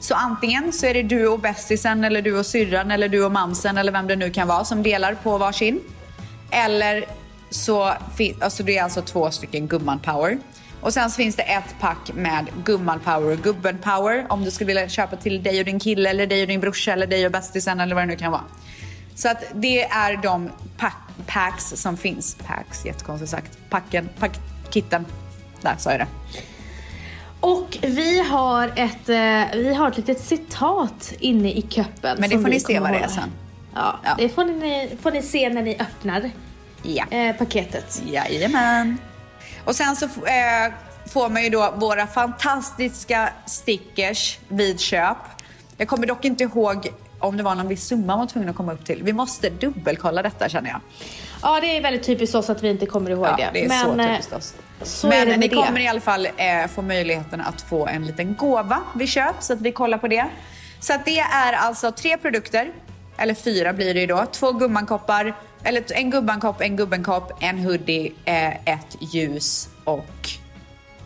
Så 0.01 0.15
antingen 0.15 0.73
så 0.73 0.87
är 0.87 0.95
det 0.95 1.03
du 1.03 1.29
och 1.29 1.39
bästisen 1.39 2.05
eller 2.05 2.23
du 2.23 2.39
och 2.39 2.47
syrran 2.47 2.91
eller 2.91 3.09
du 3.09 3.25
och 3.25 3.33
mamsen 3.33 3.79
eller 3.79 3.93
vem 3.93 4.07
det 4.07 4.17
nu 4.17 4.31
kan 4.31 4.49
vara 4.49 4.65
som 4.65 4.83
delar 4.83 5.15
på 5.15 5.39
varsin. 5.39 5.81
Eller 6.51 7.05
så 7.51 7.93
alltså 8.41 8.63
det 8.63 8.79
är 8.79 8.83
alltså 8.83 9.03
två 9.03 9.31
stycken 9.31 9.69
gumman 9.69 9.99
power. 9.99 10.39
Och 10.81 10.93
sen 10.93 11.11
så 11.11 11.17
finns 11.17 11.37
det 11.37 11.43
ett 11.43 11.75
pack 11.81 12.11
med 12.15 12.47
gumman 12.65 13.01
power 13.01 13.33
och 13.33 13.39
gubben 13.39 13.79
power 13.79 14.27
om 14.29 14.45
du 14.45 14.51
skulle 14.51 14.67
vilja 14.67 14.89
köpa 14.89 15.17
till 15.17 15.43
dig 15.43 15.59
och 15.59 15.65
din 15.65 15.81
kille 15.81 16.11
eller 16.11 16.27
dig 16.27 16.43
och 16.43 16.49
din 16.49 16.61
brorsa 16.61 16.93
eller 16.93 17.07
dig 17.07 17.27
och 17.27 17.33
bästisen 17.33 17.81
eller 17.81 17.95
vad 17.95 18.03
det 18.03 18.07
nu 18.07 18.17
kan 18.17 18.33
vara. 18.33 18.45
Så 19.19 19.29
att 19.29 19.45
det 19.55 19.83
är 19.85 20.17
de 20.17 20.51
pack, 20.77 20.97
packs 21.27 21.65
som 21.77 21.97
finns. 21.97 22.35
Packs, 22.47 22.85
jättekonstigt 22.85 23.31
sagt. 23.31 23.59
Packen, 23.71 24.09
pack, 24.19 24.33
kitten. 24.71 25.07
Där 25.61 25.75
sa 25.79 25.91
jag 25.91 26.01
det. 26.01 26.07
Och 27.41 27.79
vi 27.83 28.21
har 28.21 28.69
ett, 28.77 29.09
eh, 29.09 29.59
vi 29.61 29.75
har 29.75 29.89
ett 29.89 29.97
litet 29.97 30.21
citat 30.21 31.13
inne 31.19 31.53
i 31.53 31.67
köppen. 31.71 32.17
Men 32.21 32.31
det 32.31 32.39
får 32.41 32.49
ni 32.49 32.61
se 32.61 32.81
vad 32.81 32.91
det 32.93 32.99
är 32.99 33.09
sen. 33.09 33.31
Ja, 33.75 34.01
Ja. 34.05 34.15
det 34.19 34.29
får 34.29 34.45
ni, 34.45 34.97
får 35.03 35.11
ni 35.11 35.23
se 35.23 35.49
när 35.49 35.63
ni 35.63 35.77
öppnar 35.81 36.31
Ja. 36.83 37.05
eh, 37.11 37.37
paketet. 37.37 38.03
Jajamän. 38.07 38.99
Och 39.65 39.75
sen 39.77 39.97
så 39.97 40.05
eh, 40.05 40.73
får 41.13 41.29
man 41.29 41.43
ju 41.43 41.49
då 41.51 41.75
våra 41.77 42.07
fantastiska 42.07 43.33
stickers 43.47 44.39
vid 44.49 44.81
köp. 44.81 45.17
Jag 45.77 45.89
kommer 45.89 46.07
dock 46.07 46.25
inte 46.25 46.45
ihåg 46.45 46.89
om 47.21 47.37
det 47.37 47.43
var 47.43 47.55
någon 47.55 47.69
viss 47.69 47.87
summa 47.87 48.07
man 48.07 48.19
var 48.19 48.27
tvungen 48.27 48.49
att 48.49 48.57
komma 48.57 48.73
upp 48.73 48.85
till. 48.85 49.03
Vi 49.03 49.13
måste 49.13 49.51
dubbelkolla 49.51 50.23
detta 50.23 50.49
känner 50.49 50.71
jag. 50.71 50.81
Ja, 51.43 51.61
det 51.61 51.77
är 51.77 51.83
väldigt 51.83 52.03
typiskt 52.03 52.35
oss 52.35 52.51
att 52.51 52.63
vi 52.63 52.69
inte 52.71 52.87
kommer 52.87 53.11
ihåg 53.11 53.27
Ja, 53.27 53.37
det. 53.37 53.51
det 53.53 53.65
är 53.65 53.69
Men, 53.69 53.85
så 53.97 54.01
eh, 54.01 54.11
typiskt 54.11 54.33
oss. 54.33 54.55
Så 54.83 55.09
Men 55.09 55.29
ni 55.41 55.49
det. 55.49 55.57
kommer 55.57 55.81
i 55.81 55.89
alla 55.89 56.01
fall 56.01 56.27
eh, 56.27 56.67
få 56.75 56.83
möjligheten 56.83 57.41
att 57.41 57.61
få 57.63 57.87
en 57.87 58.07
liten 58.07 58.35
gåva 58.35 58.81
vid 58.95 59.09
köp 59.09 59.35
så 59.41 59.53
att 59.53 59.61
vi 59.61 59.73
kollar 59.73 59.99
på 59.99 60.09
det. 60.09 60.27
Så 60.81 60.95
att 60.95 61.05
det 61.05 61.19
är 61.19 61.53
alltså 61.53 61.93
tre 61.93 62.17
produkter, 62.19 62.73
eller 63.17 63.35
fyra 63.35 63.73
blir 63.73 63.95
det 63.95 64.01
ju 64.01 64.07
då. 64.07 64.27
Två 64.33 64.53
gummankoppar, 64.53 65.35
eller 65.65 65.93
en 65.93 66.11
gubbankopp, 66.11 66.61
en 66.61 66.77
gubbenkopp, 66.77 67.33
en 67.41 67.59
hoodie, 67.59 68.13
eh, 68.25 68.75
ett 68.75 68.97
ljus 69.01 69.69
och 69.85 70.07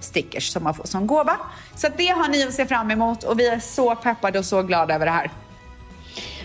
stickers 0.00 0.52
som 0.52 0.64
man 0.64 0.74
får 0.74 0.84
som 0.84 1.06
gåva. 1.06 1.36
Så 1.76 1.86
att 1.86 1.96
det 1.96 2.06
har 2.08 2.28
ni 2.28 2.42
att 2.46 2.54
se 2.54 2.66
fram 2.66 2.90
emot 2.90 3.24
och 3.24 3.40
vi 3.40 3.48
är 3.48 3.58
så 3.60 3.94
peppade 3.94 4.38
och 4.38 4.44
så 4.44 4.62
glada 4.62 4.94
över 4.94 5.06
det 5.06 5.12
här. 5.12 5.30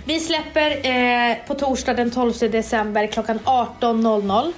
Vi 0.08 0.20
släpper 0.20 0.86
eh, 0.86 1.38
på 1.48 1.54
torsdag 1.54 1.94
den 1.94 2.12
12 2.12 2.34
december 2.52 3.08
klockan 3.08 3.40
18.00. 3.40 4.54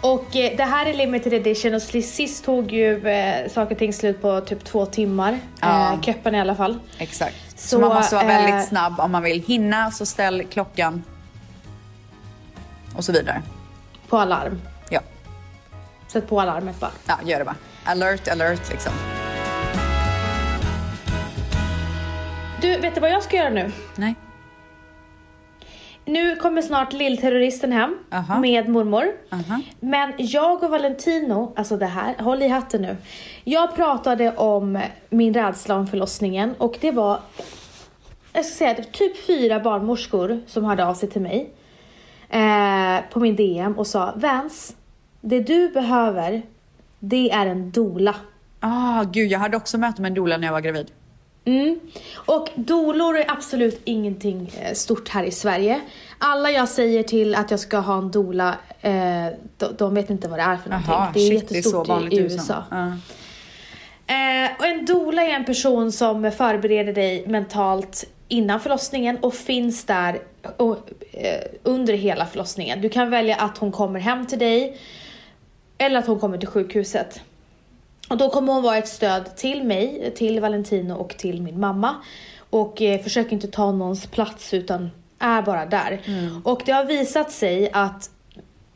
Och 0.00 0.36
eh, 0.36 0.56
det 0.56 0.64
här 0.64 0.86
är 0.86 0.94
limited 0.94 1.32
edition 1.32 1.74
och 1.74 1.82
sist 1.82 2.44
tog 2.44 2.72
ju 2.72 3.08
eh, 3.08 3.50
saker 3.50 3.74
och 3.74 3.78
ting 3.78 3.92
slut 3.92 4.22
på 4.22 4.40
typ 4.40 4.64
två 4.64 4.86
timmar. 4.86 5.40
Ja. 5.60 5.92
Eh, 5.92 6.00
köppen 6.00 6.34
i 6.34 6.40
alla 6.40 6.54
fall. 6.54 6.78
Exakt. 6.98 7.36
Så, 7.56 7.68
Så, 7.68 7.78
man 7.78 7.94
måste 7.94 8.14
vara 8.14 8.32
eh, 8.32 8.42
väldigt 8.42 8.68
snabb 8.68 9.00
om 9.00 9.12
man 9.12 9.22
vill 9.22 9.42
hinna 9.42 9.90
så 9.90 10.06
ställ 10.06 10.44
klockan 10.44 11.04
och 12.96 13.04
så 13.04 13.12
vidare. 13.12 13.42
På 14.08 14.18
alarm. 14.18 14.60
Ja. 14.90 15.00
Sätt 16.08 16.28
på 16.28 16.40
alarmet 16.40 16.80
bara. 16.80 16.92
Ja, 17.06 17.18
gör 17.24 17.38
det 17.38 17.44
bara. 17.44 17.56
Alert, 17.84 18.28
alert 18.28 18.70
liksom. 18.70 18.92
Du, 22.60 22.78
vet 22.78 22.94
du 22.94 23.00
vad 23.00 23.10
jag 23.10 23.22
ska 23.22 23.36
göra 23.36 23.50
nu? 23.50 23.72
Nej. 23.96 24.14
Nu 26.04 26.36
kommer 26.36 26.62
snart 26.62 26.92
lillterroristen 26.92 27.72
hem 27.72 27.98
Aha. 28.12 28.40
med 28.40 28.68
mormor. 28.68 29.04
Aha. 29.30 29.60
Men 29.80 30.12
jag 30.18 30.62
och 30.62 30.70
Valentino, 30.70 31.52
alltså 31.56 31.76
det 31.76 31.86
här, 31.86 32.14
håll 32.18 32.42
i 32.42 32.48
hatten 32.48 32.82
nu. 32.82 32.96
Jag 33.44 33.74
pratade 33.74 34.36
om 34.36 34.80
min 35.10 35.34
rädsla 35.34 35.74
om 35.76 35.86
förlossningen 35.86 36.54
och 36.58 36.76
det 36.80 36.90
var, 36.90 37.20
jag 38.32 38.44
ska 38.44 38.54
säga 38.54 38.74
typ 38.74 39.26
fyra 39.26 39.60
barnmorskor 39.60 40.40
som 40.46 40.64
hörde 40.64 40.86
av 40.86 40.94
sig 40.94 41.10
till 41.10 41.22
mig 41.22 41.50
eh, 42.28 42.98
på 43.10 43.20
min 43.20 43.36
DM 43.36 43.78
och 43.78 43.86
sa 43.86 44.12
Vance, 44.16 44.74
det 45.20 45.40
du 45.40 45.68
behöver, 45.68 46.42
det 46.98 47.30
är 47.30 47.46
en 47.46 47.70
dola. 47.70 48.14
Ah, 48.60 49.02
gud, 49.02 49.30
jag 49.30 49.38
hade 49.38 49.56
också 49.56 49.78
möte 49.78 50.02
med 50.02 50.08
en 50.08 50.14
doula 50.14 50.36
när 50.36 50.46
jag 50.46 50.52
var 50.52 50.60
gravid. 50.60 50.90
Mm. 51.44 51.80
Och 52.14 52.48
dolor 52.54 53.16
är 53.16 53.30
absolut 53.30 53.80
ingenting 53.84 54.52
eh, 54.60 54.74
stort 54.74 55.08
här 55.08 55.24
i 55.24 55.30
Sverige. 55.30 55.80
Alla 56.18 56.50
jag 56.50 56.68
säger 56.68 57.02
till 57.02 57.34
att 57.34 57.50
jag 57.50 57.60
ska 57.60 57.78
ha 57.78 57.98
en 57.98 58.10
dola, 58.10 58.54
eh, 58.80 59.26
de, 59.56 59.66
de 59.78 59.94
vet 59.94 60.10
inte 60.10 60.28
vad 60.28 60.38
det 60.38 60.42
är 60.42 60.56
för 60.56 60.70
någonting. 60.70 60.92
Jaha, 60.92 61.10
det 61.14 61.20
är 61.20 61.30
shit, 61.30 61.48
det 61.48 61.54
är 61.54 61.56
jättestort 61.56 62.12
i, 62.12 62.16
i 62.16 62.20
USA. 62.20 62.64
Ja. 62.70 62.86
Eh, 64.06 64.50
och 64.58 64.66
en 64.66 64.86
dola 64.86 65.22
är 65.22 65.30
en 65.30 65.44
person 65.44 65.92
som 65.92 66.32
förbereder 66.32 66.92
dig 66.92 67.26
mentalt 67.26 68.04
innan 68.28 68.60
förlossningen 68.60 69.18
och 69.18 69.34
finns 69.34 69.84
där 69.84 70.22
och, 70.56 70.78
eh, 71.12 71.40
under 71.62 71.94
hela 71.94 72.26
förlossningen. 72.26 72.80
Du 72.80 72.88
kan 72.88 73.10
välja 73.10 73.36
att 73.36 73.58
hon 73.58 73.72
kommer 73.72 74.00
hem 74.00 74.26
till 74.26 74.38
dig 74.38 74.78
eller 75.78 75.98
att 75.98 76.06
hon 76.06 76.20
kommer 76.20 76.38
till 76.38 76.48
sjukhuset. 76.48 77.20
Och 78.14 78.18
då 78.18 78.30
kommer 78.30 78.52
hon 78.52 78.62
vara 78.62 78.76
ett 78.76 78.88
stöd 78.88 79.36
till 79.36 79.64
mig, 79.64 80.12
till 80.16 80.40
Valentino 80.40 80.92
och 80.92 81.16
till 81.16 81.42
min 81.42 81.60
mamma. 81.60 81.94
Och 82.50 82.82
eh, 82.82 83.00
försöker 83.00 83.32
inte 83.32 83.48
ta 83.48 83.72
någons 83.72 84.06
plats 84.06 84.54
utan 84.54 84.90
är 85.18 85.42
bara 85.42 85.66
där. 85.66 86.00
Och 86.44 86.62
det 86.66 86.72
har 86.72 86.84
visat 86.84 87.30
sig 87.30 87.70
att 87.72 88.10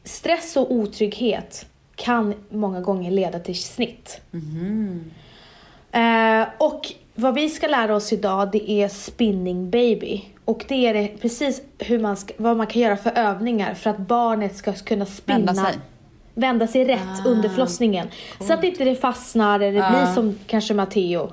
stress 0.05 0.57
och 0.57 0.73
otrygghet 0.73 1.67
kan 1.97 2.35
många 2.51 2.81
gånger 2.81 3.11
leda 3.11 3.39
till 3.39 3.63
snitt. 3.63 4.21
Eh, 5.93 6.49
och 6.59 6.93
vad 7.15 7.35
vi 7.35 7.49
ska 7.49 7.67
lära 7.67 7.97
oss 7.97 8.13
idag 8.13 8.51
det 8.53 8.71
är 8.71 8.89
spinning 8.89 9.71
baby. 9.71 10.25
Och 10.45 10.65
det 10.69 10.87
är 10.87 11.17
precis 11.17 11.63
hur 11.79 11.99
man 11.99 12.17
ska, 12.17 12.35
vad 12.37 12.57
man 12.57 12.67
kan 12.67 12.83
göra 12.83 12.97
för 12.97 13.11
övningar 13.11 13.75
för 13.75 13.91
att 13.91 13.99
barnet 13.99 14.57
ska 14.57 14.73
kunna 14.73 15.07
spinna. 15.07 15.39
Vända 15.39 15.55
sig. 15.55 15.79
Vända 16.39 16.67
sig 16.67 16.85
rätt 16.85 17.27
under 17.27 17.49
förlossningen. 17.49 18.09
Så 18.41 18.53
att 18.53 18.65
inte 18.65 18.85
det 18.85 18.95
fastnar 18.95 19.61
eller 19.61 19.83
det 19.83 19.91
blir 19.91 20.15
som 20.15 20.39
kanske 20.47 20.75
Matteo. 20.75 21.33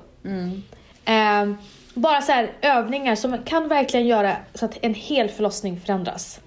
Eh, 1.06 1.54
bara 1.94 2.22
så 2.22 2.32
här 2.32 2.52
övningar 2.62 3.16
som 3.16 3.38
kan 3.44 3.68
verkligen 3.68 4.08
göra 4.08 4.36
så 4.54 4.66
att 4.66 4.78
en 4.82 4.94
hel 4.94 5.30
förlossning 5.30 5.80
förändras. 5.80 6.40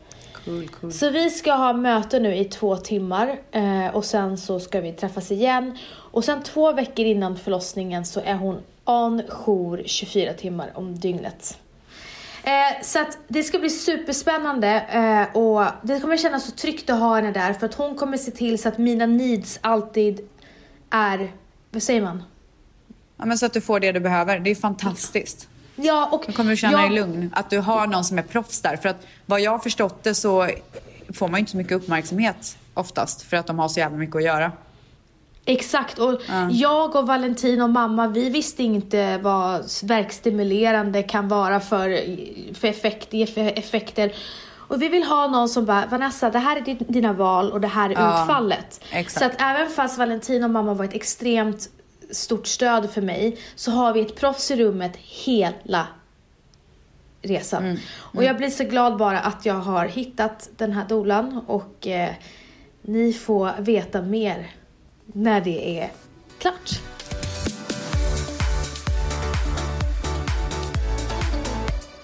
Cool, 0.45 0.69
cool. 0.69 0.93
Så 0.93 1.11
vi 1.11 1.31
ska 1.31 1.53
ha 1.53 1.73
möte 1.73 2.21
nu 2.21 2.37
i 2.37 2.45
två 2.45 2.77
timmar 2.77 3.39
eh, 3.53 3.87
och 3.95 4.05
sen 4.05 4.39
så 4.39 4.61
ska 4.61 4.81
vi 4.81 4.93
träffas 4.93 5.31
igen. 5.31 5.79
Och 5.91 6.25
sen 6.25 6.43
två 6.43 6.73
veckor 6.73 7.07
innan 7.07 7.37
förlossningen 7.37 8.05
så 8.05 8.21
är 8.21 8.35
hon 8.35 8.61
on 8.85 9.23
jour 9.29 9.83
24 9.87 10.33
timmar 10.33 10.71
om 10.75 10.99
dygnet. 10.99 11.59
Eh, 12.49 12.83
så 12.83 13.01
att 13.01 13.19
det 13.29 13.43
ska 13.43 13.59
bli 13.59 13.71
superspännande 13.71 14.69
eh, 14.91 15.37
och 15.37 15.65
det 15.83 16.01
kommer 16.01 16.17
kännas 16.17 16.45
så 16.45 16.51
tryggt 16.53 16.91
att 16.91 16.99
ha 16.99 17.15
henne 17.17 17.33
där 17.33 17.53
för 17.53 17.67
att 17.67 17.75
hon 17.75 17.95
kommer 17.95 18.17
se 18.17 18.31
till 18.31 18.59
så 18.63 18.69
att 18.69 18.79
mina 18.79 19.07
needs 19.07 19.59
alltid 19.61 20.29
är, 20.91 21.33
vad 21.71 21.83
säger 21.83 22.03
man? 22.03 22.23
Ja, 23.17 23.27
men 23.27 23.39
så 23.39 23.47
att 23.47 23.53
du 23.53 23.61
får 23.61 23.81
det 23.81 23.93
du 23.93 24.01
behöver. 24.01 24.39
Det 24.39 24.51
är 24.51 24.55
fantastiskt. 24.55 25.49
Ja, 25.77 26.09
och 26.13 26.25
Då 26.27 26.33
kommer 26.33 26.51
du 26.51 26.57
känna 26.57 26.73
jag- 26.83 26.91
dig 26.91 26.99
lugn. 27.01 27.31
Att 27.37 27.51
du 27.51 27.59
har 27.59 27.87
någon 27.87 28.05
som 28.05 28.19
är 28.19 28.23
proffs 28.23 28.61
där. 28.61 28.77
För 28.77 28.89
att 28.89 29.07
vad 29.27 29.41
jag 29.41 29.51
har 29.51 29.59
förstått 29.59 30.05
det 30.05 30.15
så 30.15 30.49
får 31.15 31.29
man 31.29 31.39
ju 31.39 31.41
inte 31.41 31.51
så 31.51 31.57
mycket 31.57 31.73
uppmärksamhet 31.73 32.59
oftast. 32.75 33.23
För 33.23 33.37
att 33.37 33.47
de 33.47 33.59
har 33.59 33.69
så 33.69 33.81
jävla 33.81 33.99
mycket 33.99 34.17
att 34.17 34.23
göra. 34.25 34.53
Exakt, 35.51 35.99
och 35.99 36.21
jag 36.51 36.97
och 36.97 37.07
Valentin 37.07 37.63
och 37.63 37.71
mamma 37.71 38.07
vi 38.09 38.31
visste 38.31 38.63
inte 38.63 39.19
vad 39.19 39.65
verkstimulerande 39.83 41.03
kan 41.03 41.29
vara 41.29 41.61
för, 41.61 41.89
för, 42.55 42.69
effekt, 42.69 43.11
för 43.11 43.59
effekter. 43.59 44.13
Och 44.55 44.83
vi 44.83 44.89
vill 44.89 45.03
ha 45.05 45.27
någon 45.27 45.49
som 45.49 45.65
bara, 45.65 45.87
Vanessa 45.87 46.31
det 46.31 46.39
här 46.39 46.57
är 46.57 46.61
din- 46.61 46.85
dina 46.89 47.13
val 47.13 47.53
och 47.53 47.61
det 47.61 47.69
här 47.69 47.91
är 47.91 47.95
Ja, 47.95 48.23
utfallet. 48.23 48.81
exakt. 48.93 49.19
Så 49.19 49.25
att 49.25 49.41
även 49.43 49.71
fast 49.71 49.99
Valentin 49.99 50.45
och 50.45 50.51
mamma 50.51 50.75
var 50.75 50.85
ett 50.85 50.95
extremt 50.95 51.69
stort 52.11 52.47
stöd 52.47 52.91
för 52.91 53.03
mig 53.03 53.39
så 53.55 53.71
har 53.71 53.93
vi 53.93 54.01
ett 54.01 54.17
proffs 54.17 54.51
i 54.51 54.57
rummet 54.57 54.93
hela 54.97 55.87
resan. 57.23 57.65
Mm, 57.65 57.77
Och 57.97 58.25
jag 58.25 58.37
blir 58.37 58.51
så 58.51 58.65
glad 58.65 58.97
bara 58.97 59.21
att 59.21 59.47
jag 59.47 59.55
har 59.55 59.87
hittat 59.87 60.49
den 60.57 60.73
här 60.73 60.85
dolan 60.89 61.41
och 61.47 61.87
eh, 61.87 62.11
ni 62.83 63.13
får 63.13 63.51
veta 63.59 64.03
mer 64.03 64.51
när 65.13 65.41
det 65.41 65.79
är 65.81 65.91
klart. 66.39 66.71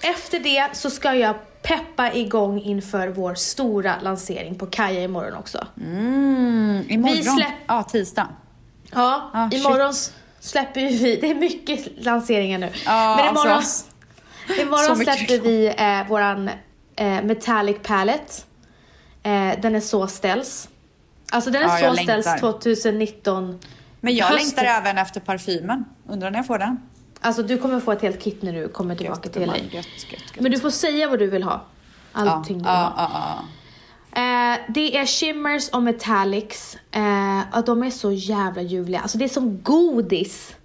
Efter 0.01 0.39
det 0.39 0.69
så 0.75 0.89
ska 0.89 1.13
jag 1.15 1.35
peppa 1.61 2.13
igång 2.13 2.61
inför 2.61 3.07
vår 3.07 3.35
stora 3.35 3.95
lansering 4.01 4.55
på 4.55 4.65
Kaja 4.65 5.01
imorgon 5.01 5.33
också. 5.33 5.67
Mm, 5.81 6.83
imorgon? 6.89 7.15
Vi 7.15 7.23
släpp- 7.23 7.53
Ja, 7.67 7.83
tisdag. 7.83 8.27
Ja, 8.91 9.31
Ah, 9.33 9.49
shit. 9.49 9.59
imorgon 9.65 9.89
s- 9.89 10.13
släpper 10.39 10.81
vi, 10.81 11.15
det 11.21 11.29
är 11.31 11.35
mycket 11.35 12.03
lanseringar 12.05 12.57
nu. 12.59 12.69
Ja, 12.85 13.15
Men 13.15 13.29
imorgon, 13.29 13.51
alltså. 13.51 13.85
imorgon 14.61 14.95
släpper 14.97 15.39
vi 15.43 15.67
eh, 15.77 16.07
våran 16.09 16.49
eh, 16.95 17.23
Metallic 17.23 17.77
Palette. 17.83 18.33
Eh, 19.23 19.51
den 19.61 19.75
är 19.75 19.79
så 19.79 20.07
ställs. 20.07 20.69
Alltså 21.35 21.51
den 21.51 21.61
är 21.61 21.79
Ja, 21.83 21.95
så 21.95 22.03
ställs 22.03 22.25
längtar. 22.25 22.37
2019. 22.37 23.59
Men 24.01 24.15
jag 24.15 24.25
Hösten. 24.25 24.45
längtar 24.45 24.63
även 24.63 24.97
efter 24.97 25.19
parfymen. 25.19 25.85
Undrar 26.09 26.31
när 26.31 26.39
jag 26.39 26.47
får 26.47 26.57
den? 26.59 26.77
Alltså 27.21 27.43
du 27.43 27.57
kommer 27.57 27.79
få 27.79 27.91
ett 27.91 28.01
helt 28.01 28.21
kit 28.23 28.41
när 28.41 28.53
du 28.53 28.67
kommer 28.67 28.95
tillbaka 28.95 29.21
Gött, 29.23 29.33
till 29.33 29.41
gumman. 29.41 29.57
LA. 29.57 29.63
Gött, 29.63 29.73
gött, 29.73 30.11
gött. 30.11 30.39
Men 30.39 30.51
du 30.51 30.59
får 30.59 30.69
säga 30.69 31.07
vad 31.09 31.19
du 31.19 31.27
vill 31.27 31.43
ha. 31.43 31.61
Allting 32.11 32.57
du 32.57 32.63
vill 32.63 32.73
ha. 32.73 32.93
ja, 32.97 33.09
ja, 33.13 33.39
ja. 34.15 34.53
Eh, 34.53 34.59
det 34.67 34.97
är 34.97 35.05
shimmers 35.05 35.69
och 35.69 35.83
metallics. 35.83 36.77
Eh, 36.91 37.63
de 37.65 37.83
är 37.83 37.89
så 37.89 38.11
jävla 38.11 38.61
ljuvliga. 38.61 39.01
Alltså 39.01 39.17
det 39.17 39.25
är 39.25 39.29
som 39.29 39.61
godis. 39.63 40.55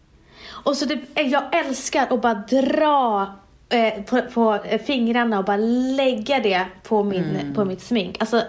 Och 0.48 0.76
så 0.76 0.84
det, 0.84 0.98
eh, 1.14 1.26
jag 1.28 1.42
älskar 1.66 2.06
att 2.10 2.22
bara 2.22 2.34
dra 2.34 3.34
eh, 3.68 4.02
på, 4.02 4.22
på 4.34 4.54
eh, 4.64 4.80
fingrarna 4.82 5.38
och 5.38 5.44
bara 5.44 5.56
lägga 5.96 6.40
det 6.40 6.66
på, 6.82 7.04
min, 7.04 7.52
på 7.54 7.64
mitt 7.64 7.82
smink. 7.82 8.16
Alltså 8.20 8.42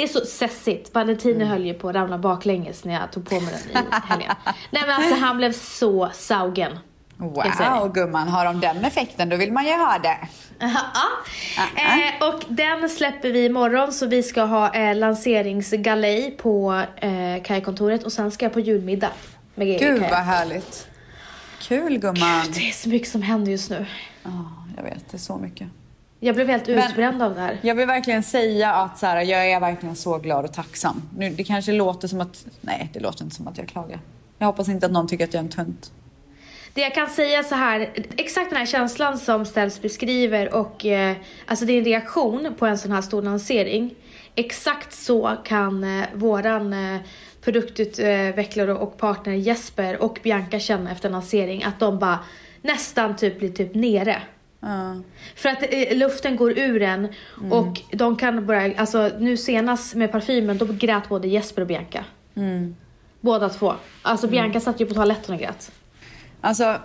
det 0.00 0.04
är 0.04 0.08
så 0.08 0.26
sessigt. 0.26 0.94
Valentino 0.94 1.44
höll 1.44 1.66
ju 1.66 1.74
på 1.74 1.88
att 1.88 1.94
ramla 1.94 2.18
baklänges 2.18 2.84
när 2.84 2.94
jag 2.94 3.12
tog 3.12 3.28
på 3.28 3.40
mig 3.40 3.54
den 3.72 3.82
i 3.82 3.86
helgen. 4.08 4.34
Nej 4.70 4.82
men 4.86 4.90
alltså 4.90 5.14
han 5.14 5.36
blev 5.36 5.52
så 5.52 6.10
saugen. 6.12 6.78
Wow, 7.16 7.92
gumman. 7.94 8.28
Har 8.28 8.44
de 8.44 8.60
den 8.60 8.84
effekten 8.84 9.28
då 9.28 9.36
vill 9.36 9.52
man 9.52 9.64
ju 9.66 9.72
ha 9.72 9.98
det. 9.98 10.18
Ja. 11.56 11.62
Eh, 11.76 12.28
och 12.28 12.44
den 12.48 12.88
släpper 12.88 13.30
vi 13.30 13.44
imorgon 13.44 13.92
så 13.92 14.06
vi 14.06 14.22
ska 14.22 14.42
ha 14.42 14.74
eh, 14.74 14.96
lanseringsgalej 14.96 16.30
på 16.30 16.82
eh, 16.96 17.42
Kaj-kontoret 17.42 18.02
och 18.02 18.12
sen 18.12 18.30
ska 18.30 18.44
jag 18.44 18.52
på 18.52 18.60
julmiddag. 18.60 19.10
Med 19.54 19.66
Gud 19.66 20.00
Kaj. 20.00 20.10
vad 20.10 20.20
härligt. 20.20 20.88
Kul 21.60 21.98
gumman. 21.98 22.44
Det 22.54 22.68
är 22.68 22.72
så 22.72 22.88
mycket 22.88 23.08
som 23.08 23.22
händer 23.22 23.52
just 23.52 23.70
nu. 23.70 23.86
Ja, 24.22 24.30
jag 24.76 24.82
vet, 24.82 25.10
det 25.10 25.16
är 25.16 25.18
så 25.18 25.36
mycket. 25.36 25.68
Jag 26.20 26.34
blev 26.34 26.48
helt 26.48 26.66
Men- 26.68 26.78
utbränd 26.78 27.22
av 27.22 27.34
det 27.34 27.40
här. 27.40 27.58
Jag 27.62 27.74
vill 27.74 27.86
verkligen 27.86 28.22
säga 28.22 28.72
att 28.74 28.98
så 28.98 29.06
här, 29.06 29.22
jag 29.22 29.50
är 29.50 29.60
verkligen 29.60 29.96
så 29.96 30.18
glad 30.18 30.44
och 30.44 30.52
tacksam. 30.52 31.02
Nu, 31.16 31.30
det 31.30 31.44
kanske 31.44 31.72
låter 31.72 32.08
som 32.08 32.20
att... 32.20 32.44
Nej, 32.60 32.90
det 32.92 33.00
låter 33.00 33.24
inte 33.24 33.36
som 33.36 33.48
att 33.48 33.58
jag 33.58 33.68
klagar. 33.68 34.00
Jag 34.38 34.46
hoppas 34.46 34.68
inte 34.68 34.86
att 34.86 34.92
någon 34.92 35.08
tycker 35.08 35.24
att 35.24 35.34
jag 35.34 35.40
är 35.40 35.44
en 35.44 35.50
tönt. 35.50 35.92
Det 36.74 36.80
jag 36.80 36.94
kan 36.94 37.08
säga 37.08 37.42
så 37.42 37.54
här, 37.54 37.90
exakt 38.16 38.50
den 38.50 38.58
här 38.58 38.66
känslan 38.66 39.18
som 39.18 39.46
Ställs 39.46 39.82
beskriver 39.82 40.54
och 40.54 40.86
eh, 40.86 41.16
alltså 41.46 41.64
din 41.64 41.84
reaktion 41.84 42.54
på 42.58 42.66
en 42.66 42.78
sån 42.78 42.92
här 42.92 43.02
stor 43.02 43.22
lansering. 43.22 43.94
Exakt 44.34 44.92
så 44.92 45.36
kan 45.44 45.84
eh, 45.84 46.04
våran 46.14 46.72
eh, 46.72 47.00
produktutvecklare 47.40 48.74
och 48.74 48.96
partner 48.96 49.32
Jesper 49.32 50.02
och 50.02 50.18
Bianca 50.22 50.58
känna 50.58 50.90
efter 50.92 51.10
lansering. 51.10 51.64
Att 51.64 51.80
de 51.80 51.98
bara 51.98 52.18
nästan 52.62 53.16
typ 53.16 53.38
blir 53.38 53.52
typ 53.52 53.74
nere. 53.74 54.22
För 55.36 55.48
att 55.48 55.62
eh, 55.70 55.96
luften 55.96 56.36
går 56.36 56.58
ur 56.58 56.82
en 56.82 57.08
och 57.50 57.80
de 57.92 58.16
kan 58.16 58.46
börja, 58.46 58.80
alltså 58.80 59.10
nu 59.18 59.36
senast 59.36 59.94
med 59.94 60.12
parfymen 60.12 60.58
då 60.58 60.66
grät 60.70 61.08
både 61.08 61.28
Jesper 61.28 61.62
och 61.62 61.68
Bianca. 61.68 62.04
Båda 63.20 63.48
två. 63.48 63.74
Alltså 64.02 64.28
Bianca 64.28 64.60
satt 64.60 64.80
ju 64.80 64.86
på 64.86 64.94
toaletten 64.94 65.34
och 65.34 65.40
grät. 65.40 65.72
Alltså, 66.40 66.76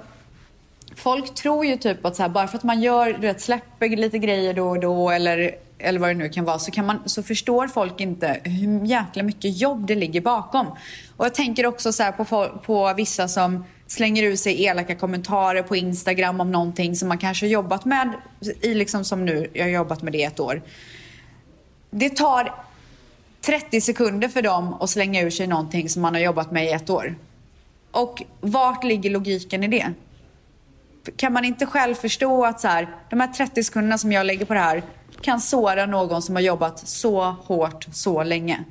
folk 0.95 1.35
tror 1.35 1.65
ju 1.65 1.77
typ 1.77 2.05
att 2.05 2.15
så 2.15 2.21
här, 2.21 2.29
bara 2.29 2.47
för 2.47 2.57
att 2.57 2.63
man 2.63 2.81
gör, 2.81 3.13
du 3.13 3.27
vet, 3.27 3.41
släpper 3.41 3.89
lite 3.89 4.17
grejer 4.17 4.53
då 4.53 4.69
och 4.69 4.79
då 4.79 5.09
eller, 5.09 5.55
eller 5.77 5.99
vad 5.99 6.09
det 6.09 6.13
nu 6.13 6.29
kan 6.29 6.45
vara 6.45 6.59
så, 6.59 6.71
kan 6.71 6.85
man, 6.85 6.99
så 7.05 7.23
förstår 7.23 7.67
folk 7.67 8.01
inte 8.01 8.39
hur 8.43 8.85
jäkla 8.85 9.23
mycket 9.23 9.57
jobb 9.57 9.87
det 9.87 9.95
ligger 9.95 10.21
bakom. 10.21 10.67
Och 11.17 11.25
jag 11.25 11.33
tänker 11.33 11.65
också 11.65 11.91
så 11.91 12.03
här 12.03 12.11
på, 12.11 12.47
på 12.65 12.93
vissa 12.93 13.27
som 13.27 13.63
slänger 13.87 14.23
ur 14.23 14.35
sig 14.35 14.63
elaka 14.65 14.95
kommentarer 14.95 15.63
på 15.63 15.75
Instagram 15.75 16.41
om 16.41 16.51
någonting 16.51 16.95
som 16.95 17.07
man 17.07 17.17
kanske 17.17 17.45
har 17.45 17.51
jobbat 17.51 17.85
med, 17.85 18.13
i 18.61 18.73
liksom 18.73 19.05
som 19.05 19.25
nu, 19.25 19.49
jag 19.53 19.63
har 19.63 19.69
jobbat 19.69 20.01
med 20.01 20.13
det 20.13 20.17
i 20.17 20.23
ett 20.23 20.39
år. 20.39 20.61
Det 21.89 22.09
tar 22.09 22.65
30 23.41 23.81
sekunder 23.81 24.27
för 24.27 24.41
dem 24.41 24.73
att 24.73 24.89
slänga 24.89 25.21
ur 25.21 25.29
sig 25.29 25.47
någonting 25.47 25.89
som 25.89 26.01
man 26.01 26.13
har 26.13 26.21
jobbat 26.21 26.51
med 26.51 26.65
i 26.65 26.69
ett 26.69 26.89
år. 26.89 27.15
Och 27.91 28.23
vart 28.41 28.83
ligger 28.83 29.09
logiken 29.09 29.63
i 29.63 29.67
det? 29.67 29.93
Kan 31.17 31.33
man 31.33 31.45
inte 31.45 31.65
själv 31.65 31.95
förstå 31.95 32.45
att 32.45 32.59
så 32.59 32.67
här, 32.67 32.95
de 33.09 33.19
här 33.19 33.27
30 33.27 33.63
sekunderna 33.63 33.97
som 33.97 34.11
jag 34.11 34.25
lägger 34.25 34.45
på 34.45 34.53
det 34.53 34.59
här 34.59 34.83
kan 35.21 35.41
såra 35.41 35.85
någon 35.85 36.21
som 36.21 36.35
har 36.35 36.41
jobbat 36.41 36.87
så 36.87 37.21
hårt 37.21 37.87
så 37.91 38.23
länge? 38.23 38.63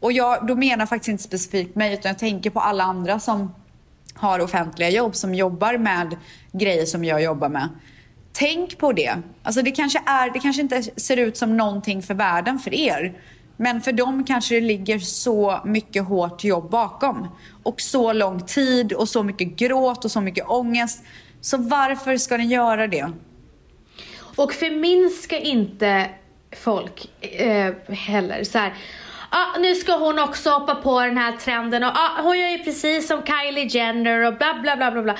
Och 0.00 0.12
jag 0.12 0.46
då 0.46 0.54
menar 0.54 0.86
faktiskt 0.86 1.08
inte 1.08 1.22
specifikt 1.22 1.74
mig 1.74 1.94
utan 1.94 2.08
jag 2.08 2.18
tänker 2.18 2.50
på 2.50 2.60
alla 2.60 2.84
andra 2.84 3.20
som 3.20 3.52
har 4.16 4.40
offentliga 4.40 4.90
jobb, 4.90 5.16
som 5.16 5.34
jobbar 5.34 5.78
med 5.78 6.16
grejer 6.52 6.86
som 6.86 7.04
jag 7.04 7.22
jobbar 7.22 7.48
med. 7.48 7.68
Tänk 8.32 8.78
på 8.78 8.92
det. 8.92 9.16
Alltså 9.42 9.62
det 9.62 9.70
kanske, 9.70 10.02
är, 10.06 10.30
det 10.30 10.38
kanske 10.38 10.62
inte 10.62 10.82
ser 10.82 11.16
ut 11.16 11.36
som 11.36 11.56
någonting 11.56 12.02
för 12.02 12.14
världen 12.14 12.58
för 12.58 12.74
er. 12.74 13.18
Men 13.56 13.80
för 13.80 13.92
dem 13.92 14.24
kanske 14.24 14.54
det 14.54 14.60
ligger 14.60 14.98
så 14.98 15.60
mycket 15.64 16.04
hårt 16.04 16.44
jobb 16.44 16.70
bakom. 16.70 17.28
Och 17.62 17.80
så 17.80 18.12
lång 18.12 18.40
tid 18.40 18.92
och 18.92 19.08
så 19.08 19.22
mycket 19.22 19.56
gråt 19.56 20.04
och 20.04 20.10
så 20.10 20.20
mycket 20.20 20.48
ångest. 20.48 21.04
Så 21.40 21.56
varför 21.56 22.16
ska 22.16 22.36
ni 22.36 22.44
göra 22.44 22.86
det? 22.86 23.10
Och 24.36 24.52
förminska 24.52 25.38
inte 25.38 26.10
folk 26.52 27.10
eh, 27.20 27.74
heller. 27.88 28.44
Så 28.44 28.58
här, 28.58 28.74
ah, 29.36 29.58
nu 29.58 29.74
ska 29.74 29.96
hon 29.96 30.18
också 30.18 30.50
hoppa 30.50 30.74
på 30.74 31.00
den 31.00 31.18
här 31.18 31.32
trenden 31.32 31.84
och 31.84 31.90
ah, 31.94 32.22
hon 32.22 32.38
gör 32.38 32.48
ju 32.48 32.58
precis 32.58 33.08
som 33.08 33.22
Kylie 33.22 33.66
Jenner 33.66 34.26
och 34.26 34.34
bla 34.36 34.54
bla 34.62 34.76
bla 34.76 34.90
bla 34.90 35.02
bla. 35.02 35.14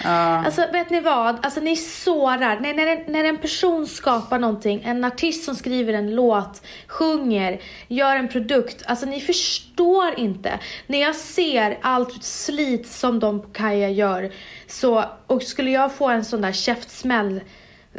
Alltså 0.44 0.66
vet 0.72 0.90
ni 0.90 1.00
vad? 1.00 1.44
Alltså 1.44 1.60
ni 1.60 1.76
sårar. 1.76 2.60
När, 2.60 2.74
när, 2.74 3.10
när 3.10 3.24
en 3.24 3.38
person 3.38 3.86
skapar 3.86 4.38
någonting, 4.38 4.82
en 4.84 5.04
artist 5.04 5.44
som 5.44 5.54
skriver 5.54 5.92
en 5.92 6.14
låt, 6.14 6.62
sjunger, 6.86 7.60
gör 7.88 8.16
en 8.16 8.28
produkt. 8.28 8.82
Alltså 8.86 9.06
ni 9.06 9.20
förstår 9.20 10.18
inte. 10.18 10.58
När 10.86 11.00
jag 11.00 11.14
ser 11.14 11.78
allt 11.82 12.24
slit 12.24 12.86
som 12.86 13.20
de 13.20 13.42
på 13.42 13.48
Kaja 13.48 13.88
gör 13.88 14.32
så, 14.66 15.04
och 15.26 15.42
skulle 15.42 15.70
jag 15.70 15.94
få 15.94 16.08
en 16.08 16.24
sån 16.24 16.40
där 16.40 16.52
käftsmäll 16.52 17.40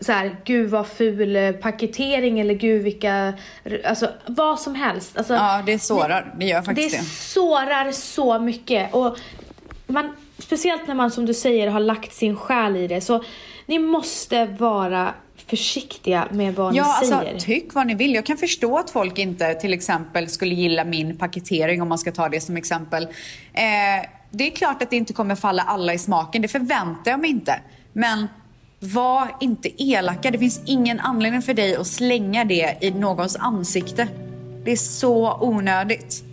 så 0.01 0.11
här, 0.11 0.35
gud 0.45 0.69
vad 0.69 0.87
ful 0.87 1.35
eh, 1.35 1.51
paketering 1.51 2.39
eller 2.39 2.53
gud 2.53 2.83
vilka, 2.83 3.33
alltså 3.85 4.09
vad 4.25 4.59
som 4.59 4.75
helst. 4.75 5.17
Alltså, 5.17 5.33
Ja, 5.33 5.63
det 5.65 5.79
sårar. 5.79 6.33
Det 6.39 6.45
gör 6.45 6.61
faktiskt 6.61 6.91
det 6.91 6.97
det. 6.97 7.03
sårar 7.05 7.91
så 7.91 8.39
mycket. 8.39 8.93
Och 8.93 9.17
man, 9.87 10.15
speciellt 10.37 10.87
när 10.87 10.95
man 10.95 11.11
som 11.11 11.25
du 11.25 11.33
säger 11.33 11.67
har 11.67 11.79
lagt 11.79 12.13
sin 12.13 12.35
själ 12.35 12.75
i 12.75 12.87
det. 12.87 13.01
Så 13.01 13.23
ni 13.65 13.79
måste 13.79 14.45
vara 14.45 15.13
försiktiga 15.47 16.27
med 16.31 16.55
vad 16.55 16.75
Ja, 16.75 16.83
ni 16.83 16.89
alltså 16.89 17.19
säger. 17.19 17.39
tyck 17.39 17.73
vad 17.73 17.87
ni 17.87 17.93
vill. 17.95 18.13
Jag 18.13 18.25
kan 18.25 18.37
förstå 18.37 18.77
att 18.77 18.89
folk 18.89 19.17
inte 19.17 19.53
till 19.53 19.73
exempel 19.73 20.29
skulle 20.29 20.55
gilla 20.55 20.83
min 20.83 21.17
paketering 21.17 21.81
om 21.81 21.89
man 21.89 21.97
ska 21.97 22.11
ta 22.11 22.29
det 22.29 22.41
som 22.41 22.57
exempel. 22.57 23.03
Eh, 23.03 24.09
det 24.31 24.47
är 24.47 24.51
klart 24.51 24.81
att 24.81 24.89
det 24.89 24.95
inte 24.95 25.13
kommer 25.13 25.35
falla 25.35 25.61
alla 25.63 25.93
i 25.93 25.97
smaken, 25.97 26.41
det 26.41 26.47
förväntar 26.47 27.11
jag 27.11 27.19
mig 27.19 27.29
inte. 27.29 27.59
Men 27.93 28.27
var 28.79 29.35
inte 29.39 29.83
elaka. 29.83 30.31
Det 30.31 30.39
finns 30.39 30.61
ingen 30.65 30.99
anledning 30.99 31.41
för 31.41 31.53
dig 31.53 31.75
att 31.75 31.87
slänga 31.87 32.45
det 32.45 32.77
i 32.81 32.91
någons 32.91 33.35
ansikte. 33.35 34.07
Det 34.63 34.71
är 34.71 34.75
så 34.75 35.37
onödigt. 35.41 36.23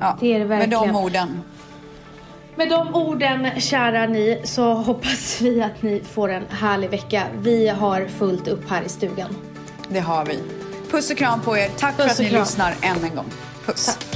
Ja, 0.00 0.16
Det 0.20 0.34
är 0.34 0.38
det 0.38 0.44
Med 0.44 0.58
verkligen. 0.58 0.92
de 0.94 0.96
orden. 0.96 1.42
Med 2.56 2.68
de 2.70 2.94
orden, 2.94 3.60
kära 3.60 4.06
ni, 4.06 4.40
så 4.44 4.74
hoppas 4.74 5.40
vi 5.40 5.62
att 5.62 5.82
ni 5.82 6.00
får 6.12 6.28
en 6.28 6.44
härlig 6.50 6.90
vecka. 6.90 7.22
Vi 7.38 7.68
har 7.68 8.06
fullt 8.06 8.48
upp 8.48 8.70
här 8.70 8.82
i 8.82 8.88
stugan. 8.88 9.36
Det 9.88 10.00
har 10.00 10.24
vi. 10.24 10.38
Puss 10.90 11.10
och 11.10 11.16
kram 11.16 11.40
på 11.40 11.56
er. 11.56 11.68
Tack 11.78 11.94
för 11.96 12.02
Puss 12.02 12.12
att 12.12 12.18
och 12.18 12.24
ni 12.32 12.38
lyssnar 12.38 12.74
än 12.82 13.04
en 13.04 13.16
gång. 13.16 13.26
Puss. 13.66 13.86
Tack. 13.86 14.15